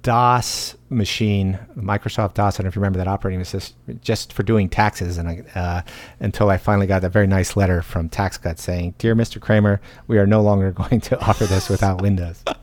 DOS 0.00 0.74
machine, 0.88 1.58
Microsoft 1.76 2.32
DOS. 2.32 2.54
I 2.54 2.62
don't 2.62 2.64
know 2.64 2.68
if 2.68 2.76
you 2.76 2.80
remember 2.80 2.96
that 2.96 3.08
operating 3.08 3.44
system, 3.44 4.00
just 4.00 4.32
for 4.32 4.42
doing 4.42 4.70
taxes. 4.70 5.18
And 5.18 5.28
I, 5.28 5.44
uh, 5.54 5.82
until 6.18 6.48
I 6.48 6.56
finally 6.56 6.86
got 6.86 7.02
that 7.02 7.10
very 7.10 7.26
nice 7.26 7.56
letter 7.56 7.82
from 7.82 8.08
TaxCut 8.08 8.58
saying, 8.58 8.94
"Dear 8.96 9.14
Mr. 9.14 9.38
Kramer, 9.38 9.82
we 10.06 10.16
are 10.16 10.26
no 10.26 10.40
longer 10.40 10.72
going 10.82 11.02
to 11.02 11.20
offer 11.20 11.44
this 11.44 11.68
without 11.68 12.00
Windows." 12.00 12.42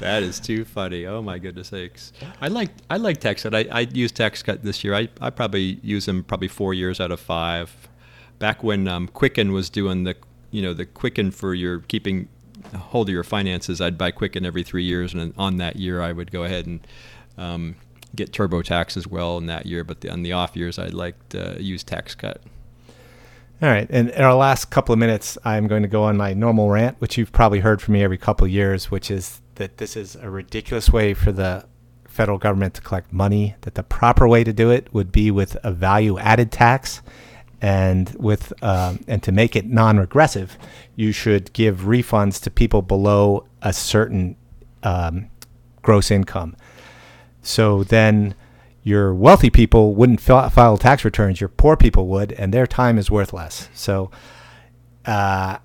that 0.00 0.22
is 0.22 0.40
too 0.40 0.64
funny. 0.64 1.04
Oh 1.04 1.20
my 1.20 1.38
goodness 1.38 1.68
sakes! 1.68 2.14
I 2.40 2.48
like 2.48 2.70
I 2.88 2.96
like 2.96 3.20
TaxCut. 3.20 3.54
I, 3.54 3.68
I 3.70 3.80
used 3.80 4.16
TaxCut 4.16 4.62
this 4.62 4.82
year. 4.82 4.94
I, 4.94 5.10
I 5.20 5.28
probably 5.28 5.78
use 5.82 6.06
them 6.06 6.24
probably 6.24 6.48
four 6.48 6.72
years 6.72 7.02
out 7.02 7.10
of 7.10 7.20
five. 7.20 7.70
Back 8.38 8.62
when 8.62 8.88
um, 8.88 9.08
Quicken 9.08 9.52
was 9.52 9.70
doing 9.70 10.04
the 10.04 10.16
you 10.50 10.62
know 10.62 10.74
the 10.74 10.86
Quicken 10.86 11.30
for 11.30 11.54
your 11.54 11.80
keeping 11.80 12.28
hold 12.74 13.08
of 13.08 13.12
your 13.12 13.24
finances, 13.24 13.80
I'd 13.80 13.98
buy 13.98 14.10
Quicken 14.10 14.44
every 14.44 14.62
three 14.62 14.84
years, 14.84 15.14
and 15.14 15.34
on 15.36 15.56
that 15.58 15.76
year 15.76 16.00
I 16.00 16.12
would 16.12 16.30
go 16.30 16.44
ahead 16.44 16.66
and 16.66 16.86
um, 17.36 17.76
get 18.14 18.32
TurboTax 18.32 18.96
as 18.96 19.06
well 19.06 19.38
in 19.38 19.46
that 19.46 19.66
year. 19.66 19.84
But 19.84 20.00
the, 20.00 20.10
on 20.10 20.22
the 20.22 20.32
off 20.32 20.56
years, 20.56 20.78
I'd 20.78 20.94
like 20.94 21.28
to 21.30 21.56
use 21.60 21.84
TaxCut. 21.84 22.36
All 23.62 23.68
right, 23.68 23.86
and 23.88 24.10
in 24.10 24.22
our 24.22 24.34
last 24.34 24.66
couple 24.70 24.92
of 24.92 24.98
minutes, 24.98 25.38
I'm 25.44 25.68
going 25.68 25.82
to 25.82 25.88
go 25.88 26.02
on 26.02 26.16
my 26.16 26.34
normal 26.34 26.68
rant, 26.68 27.00
which 27.00 27.16
you've 27.16 27.32
probably 27.32 27.60
heard 27.60 27.80
from 27.80 27.94
me 27.94 28.02
every 28.02 28.18
couple 28.18 28.44
of 28.44 28.50
years, 28.50 28.90
which 28.90 29.10
is 29.10 29.40
that 29.54 29.78
this 29.78 29.96
is 29.96 30.16
a 30.16 30.28
ridiculous 30.28 30.90
way 30.90 31.14
for 31.14 31.30
the 31.30 31.64
federal 32.08 32.38
government 32.38 32.74
to 32.74 32.80
collect 32.80 33.12
money. 33.12 33.54
That 33.62 33.76
the 33.76 33.84
proper 33.84 34.26
way 34.26 34.44
to 34.44 34.52
do 34.52 34.70
it 34.70 34.92
would 34.92 35.12
be 35.12 35.30
with 35.30 35.56
a 35.62 35.72
value-added 35.72 36.50
tax, 36.50 37.00
and 37.64 38.14
with 38.18 38.52
um, 38.62 39.00
and 39.08 39.22
to 39.22 39.32
make 39.32 39.56
it 39.56 39.64
non-regressive, 39.64 40.58
you 40.96 41.12
should 41.12 41.50
give 41.54 41.78
refunds 41.78 42.38
to 42.42 42.50
people 42.50 42.82
below 42.82 43.46
a 43.62 43.72
certain 43.72 44.36
um, 44.82 45.30
gross 45.80 46.10
income. 46.10 46.56
So 47.40 47.82
then 47.82 48.34
your 48.82 49.14
wealthy 49.14 49.48
people 49.48 49.94
wouldn't 49.94 50.20
file 50.20 50.76
tax 50.76 51.06
returns, 51.06 51.40
your 51.40 51.48
poor 51.48 51.74
people 51.74 52.06
would, 52.08 52.32
and 52.32 52.52
their 52.52 52.66
time 52.66 52.98
is 52.98 53.10
worth 53.10 53.32
less. 53.32 53.70
So 53.72 54.10
uh, 55.06 55.56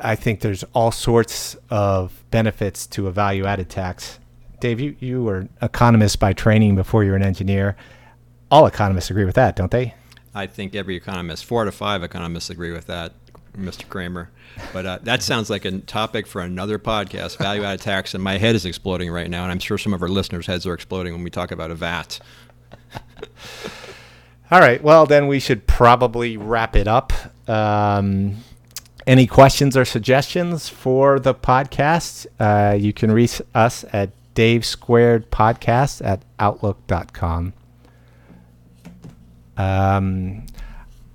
I 0.00 0.14
think 0.14 0.38
there's 0.38 0.62
all 0.72 0.92
sorts 0.92 1.56
of 1.68 2.22
benefits 2.30 2.86
to 2.88 3.08
a 3.08 3.10
value 3.10 3.44
added 3.44 3.68
tax. 3.68 4.20
Dave, 4.60 4.78
you, 4.78 4.94
you 5.00 5.24
were 5.24 5.38
an 5.38 5.48
economist 5.60 6.20
by 6.20 6.32
training 6.32 6.76
before 6.76 7.02
you're 7.02 7.16
an 7.16 7.24
engineer. 7.24 7.74
All 8.52 8.66
economists 8.66 9.10
agree 9.10 9.24
with 9.24 9.34
that, 9.34 9.56
don't 9.56 9.72
they? 9.72 9.94
I 10.34 10.46
think 10.46 10.74
every 10.74 10.96
economist, 10.96 11.44
four 11.44 11.62
out 11.62 11.68
of 11.68 11.74
five 11.74 12.02
economists 12.02 12.50
agree 12.50 12.72
with 12.72 12.86
that, 12.86 13.12
Mr. 13.56 13.88
Kramer. 13.88 14.30
But 14.72 14.86
uh, 14.86 14.98
that 15.02 15.22
sounds 15.22 15.48
like 15.50 15.64
a 15.64 15.78
topic 15.78 16.26
for 16.26 16.40
another 16.40 16.78
podcast, 16.78 17.38
value 17.38 17.62
added 17.62 17.80
tax, 17.80 18.14
and 18.14 18.22
my 18.22 18.38
head 18.38 18.54
is 18.54 18.64
exploding 18.64 19.10
right 19.10 19.30
now, 19.30 19.42
and 19.44 19.52
I'm 19.52 19.58
sure 19.60 19.78
some 19.78 19.94
of 19.94 20.02
our 20.02 20.08
listeners' 20.08 20.46
heads 20.46 20.66
are 20.66 20.74
exploding 20.74 21.12
when 21.12 21.22
we 21.22 21.30
talk 21.30 21.50
about 21.50 21.70
a 21.70 21.74
VAT. 21.74 22.18
All 24.50 24.60
right. 24.60 24.82
Well, 24.82 25.06
then 25.06 25.26
we 25.26 25.40
should 25.40 25.66
probably 25.66 26.36
wrap 26.36 26.76
it 26.76 26.86
up. 26.86 27.12
Um, 27.48 28.36
any 29.06 29.26
questions 29.26 29.76
or 29.76 29.84
suggestions 29.84 30.68
for 30.68 31.18
the 31.18 31.34
podcast? 31.34 32.26
Uh, 32.38 32.74
you 32.74 32.92
can 32.92 33.10
reach 33.10 33.40
us 33.54 33.84
at 33.92 34.10
Dave 34.34 34.64
Squared 34.64 35.30
Podcast 35.30 36.04
at 36.04 36.22
Outlook.com. 36.38 37.52
Um, 39.56 40.46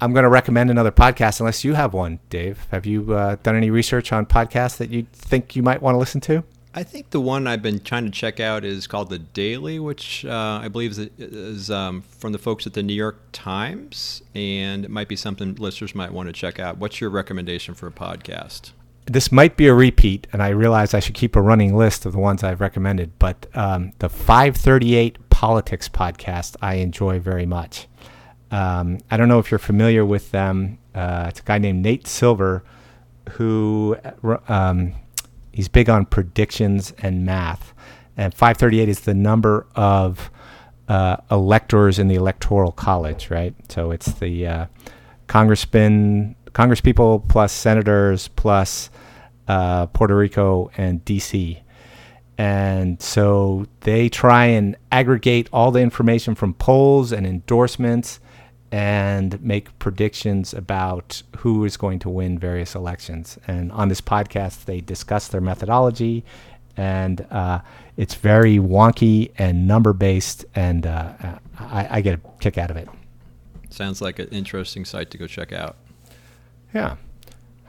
I'm 0.02 0.14
going 0.14 0.24
to 0.24 0.30
recommend 0.30 0.70
another 0.70 0.92
podcast 0.92 1.40
unless 1.40 1.64
you 1.64 1.74
have 1.74 1.94
one, 1.94 2.20
Dave. 2.30 2.68
Have 2.72 2.86
you 2.86 3.14
uh, 3.14 3.36
done 3.44 3.56
any 3.56 3.70
research 3.70 4.14
on 4.14 4.26
podcasts 4.26 4.78
that 4.78 4.90
you 4.90 5.06
think 5.12 5.56
you 5.56 5.64
might 5.64 5.82
want 5.82 5.96
to 5.96 6.00
listen 6.00 6.22
to? 6.22 6.44
I 6.74 6.84
think 6.84 7.10
the 7.10 7.20
one 7.20 7.48
I've 7.48 7.64
been 7.64 7.80
trying 7.80 8.06
to 8.06 8.12
check 8.12 8.40
out 8.40 8.64
is 8.64 8.86
called 8.86 9.10
The 9.10 9.20
Daily, 9.20 9.80
which 9.80 10.24
uh, 10.24 10.62
I 10.64 10.68
believe 10.68 10.92
is, 10.92 11.00
is 11.18 11.72
um, 11.72 12.04
from 12.04 12.32
the 12.32 12.38
folks 12.38 12.68
at 12.68 12.74
the 12.74 12.84
New 12.84 12.94
York 12.94 13.20
Times, 13.34 14.22
and 14.36 14.86
it 14.86 14.92
might 14.92 15.08
be 15.08 15.16
something 15.16 15.56
listeners 15.56 15.96
might 15.96 16.14
want 16.14 16.28
to 16.28 16.34
check 16.34 16.60
out. 16.60 16.78
What's 16.78 17.02
your 17.02 17.10
recommendation 17.10 17.74
for 17.74 17.88
a 17.88 17.92
podcast? 17.92 18.72
This 19.08 19.32
might 19.32 19.58
be 19.58 19.66
a 19.66 19.74
repeat, 19.74 20.28
and 20.32 20.44
I 20.44 20.50
realize 20.50 20.94
I 20.94 21.00
should 21.00 21.16
keep 21.16 21.36
a 21.36 21.42
running 21.42 21.76
list 21.76 22.06
of 22.06 22.14
the 22.14 22.20
ones 22.20 22.44
I've 22.44 22.62
recommended, 22.62 23.18
but 23.18 23.48
um, 23.56 23.92
the 23.98 24.08
538 24.08 25.30
Politics 25.32 25.90
podcast 25.90 26.56
I 26.62 26.76
enjoy 26.76 27.20
very 27.20 27.46
much. 27.46 27.88
Um, 28.52 29.00
I 29.12 29.18
don't 29.18 29.28
know 29.28 29.40
if 29.40 29.52
you're 29.52 29.60
familiar 29.60 30.06
with 30.06 30.32
them. 30.32 30.80
Uh, 30.96 31.26
it's 31.30 31.40
a 31.40 31.44
guy 31.44 31.58
named 31.58 31.84
Nate 31.84 32.08
Silver 32.08 32.64
who 33.32 33.96
um, 34.48 34.94
he's 35.52 35.68
big 35.68 35.90
on 35.90 36.06
predictions 36.06 36.94
and 37.00 37.26
math. 37.26 37.74
And 38.18 38.34
538 38.34 38.90
is 38.90 39.02
the 39.02 39.14
number 39.14 39.68
of 39.76 40.32
uh, 40.88 41.18
electors 41.30 42.00
in 42.00 42.08
the 42.08 42.16
electoral 42.16 42.72
college, 42.72 43.30
right? 43.30 43.54
So 43.70 43.92
it's 43.92 44.12
the 44.14 44.48
uh, 44.48 44.66
congressmen, 45.28 46.36
congresspeople 46.48 47.28
plus 47.28 47.54
senators 47.54 48.28
plus 48.30 48.90
uh, 49.48 49.86
Puerto 49.88 50.16
Rico 50.16 50.72
and 50.76 51.06
D.C. 51.06 51.62
And 52.38 53.02
so 53.02 53.68
they 53.82 54.10
try 54.10 54.46
and 54.46 54.76
aggregate 54.92 55.50
all 55.54 55.72
the 55.72 55.82
information 55.82 56.36
from 56.36 56.54
polls 56.56 57.12
and 57.12 57.28
endorsements 57.28 58.20
and 58.72 59.42
make 59.42 59.78
predictions 59.80 60.54
about 60.54 61.24
who 61.38 61.66
is 61.66 61.78
going 61.78 62.00
to 62.00 62.10
win 62.10 62.38
various 62.38 62.76
elections. 62.76 63.38
And 63.48 63.72
on 63.72 63.90
this 63.90 64.02
podcast, 64.02 64.66
they 64.66 64.82
discuss 64.82 65.28
their 65.28 65.42
methodology, 65.42 66.24
and 66.78 67.26
uh, 67.32 67.60
it's 67.98 68.16
very 68.16 68.58
wonky 68.58 69.32
and 69.38 69.68
number 69.68 69.94
based, 69.94 70.46
and 70.56 70.86
uh, 70.86 71.14
I, 71.60 71.98
I, 71.98 72.02
get 72.02 72.16
a 72.16 72.22
kick 72.40 72.58
out 72.58 72.72
of 72.72 72.78
it. 72.78 72.88
Sounds 73.70 74.02
like 74.02 74.20
an 74.20 74.30
interesting 74.30 74.86
site 74.86 75.12
to 75.12 75.18
go 75.18 75.28
check 75.28 75.52
out. 75.52 75.76
Yeah. 76.74 76.96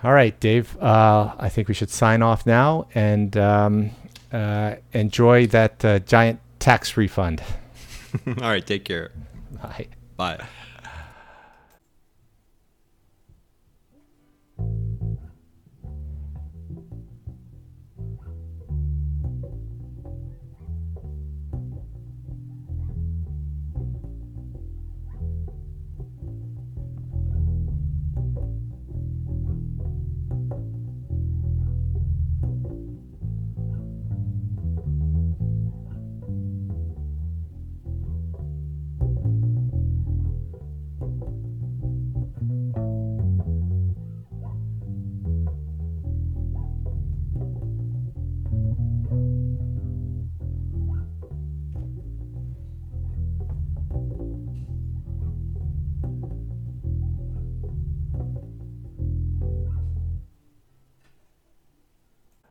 All 0.02 0.12
right, 0.12 0.38
Dave. 0.40 0.76
Uh, 0.80 1.34
I 1.38 1.48
think 1.48 1.68
we 1.68 1.74
should 1.74 1.90
sign 1.90 2.22
off 2.22 2.46
now 2.46 2.86
and 2.94 3.36
um, 3.36 3.90
uh, 4.32 4.76
enjoy 4.92 5.46
that 5.48 5.84
uh, 5.84 5.98
giant 6.00 6.40
tax 6.58 6.96
refund. 6.96 7.42
All 8.26 8.34
right. 8.34 8.66
Take 8.66 8.84
care. 8.84 9.10
Bye. 9.62 9.88
Bye. 10.16 10.46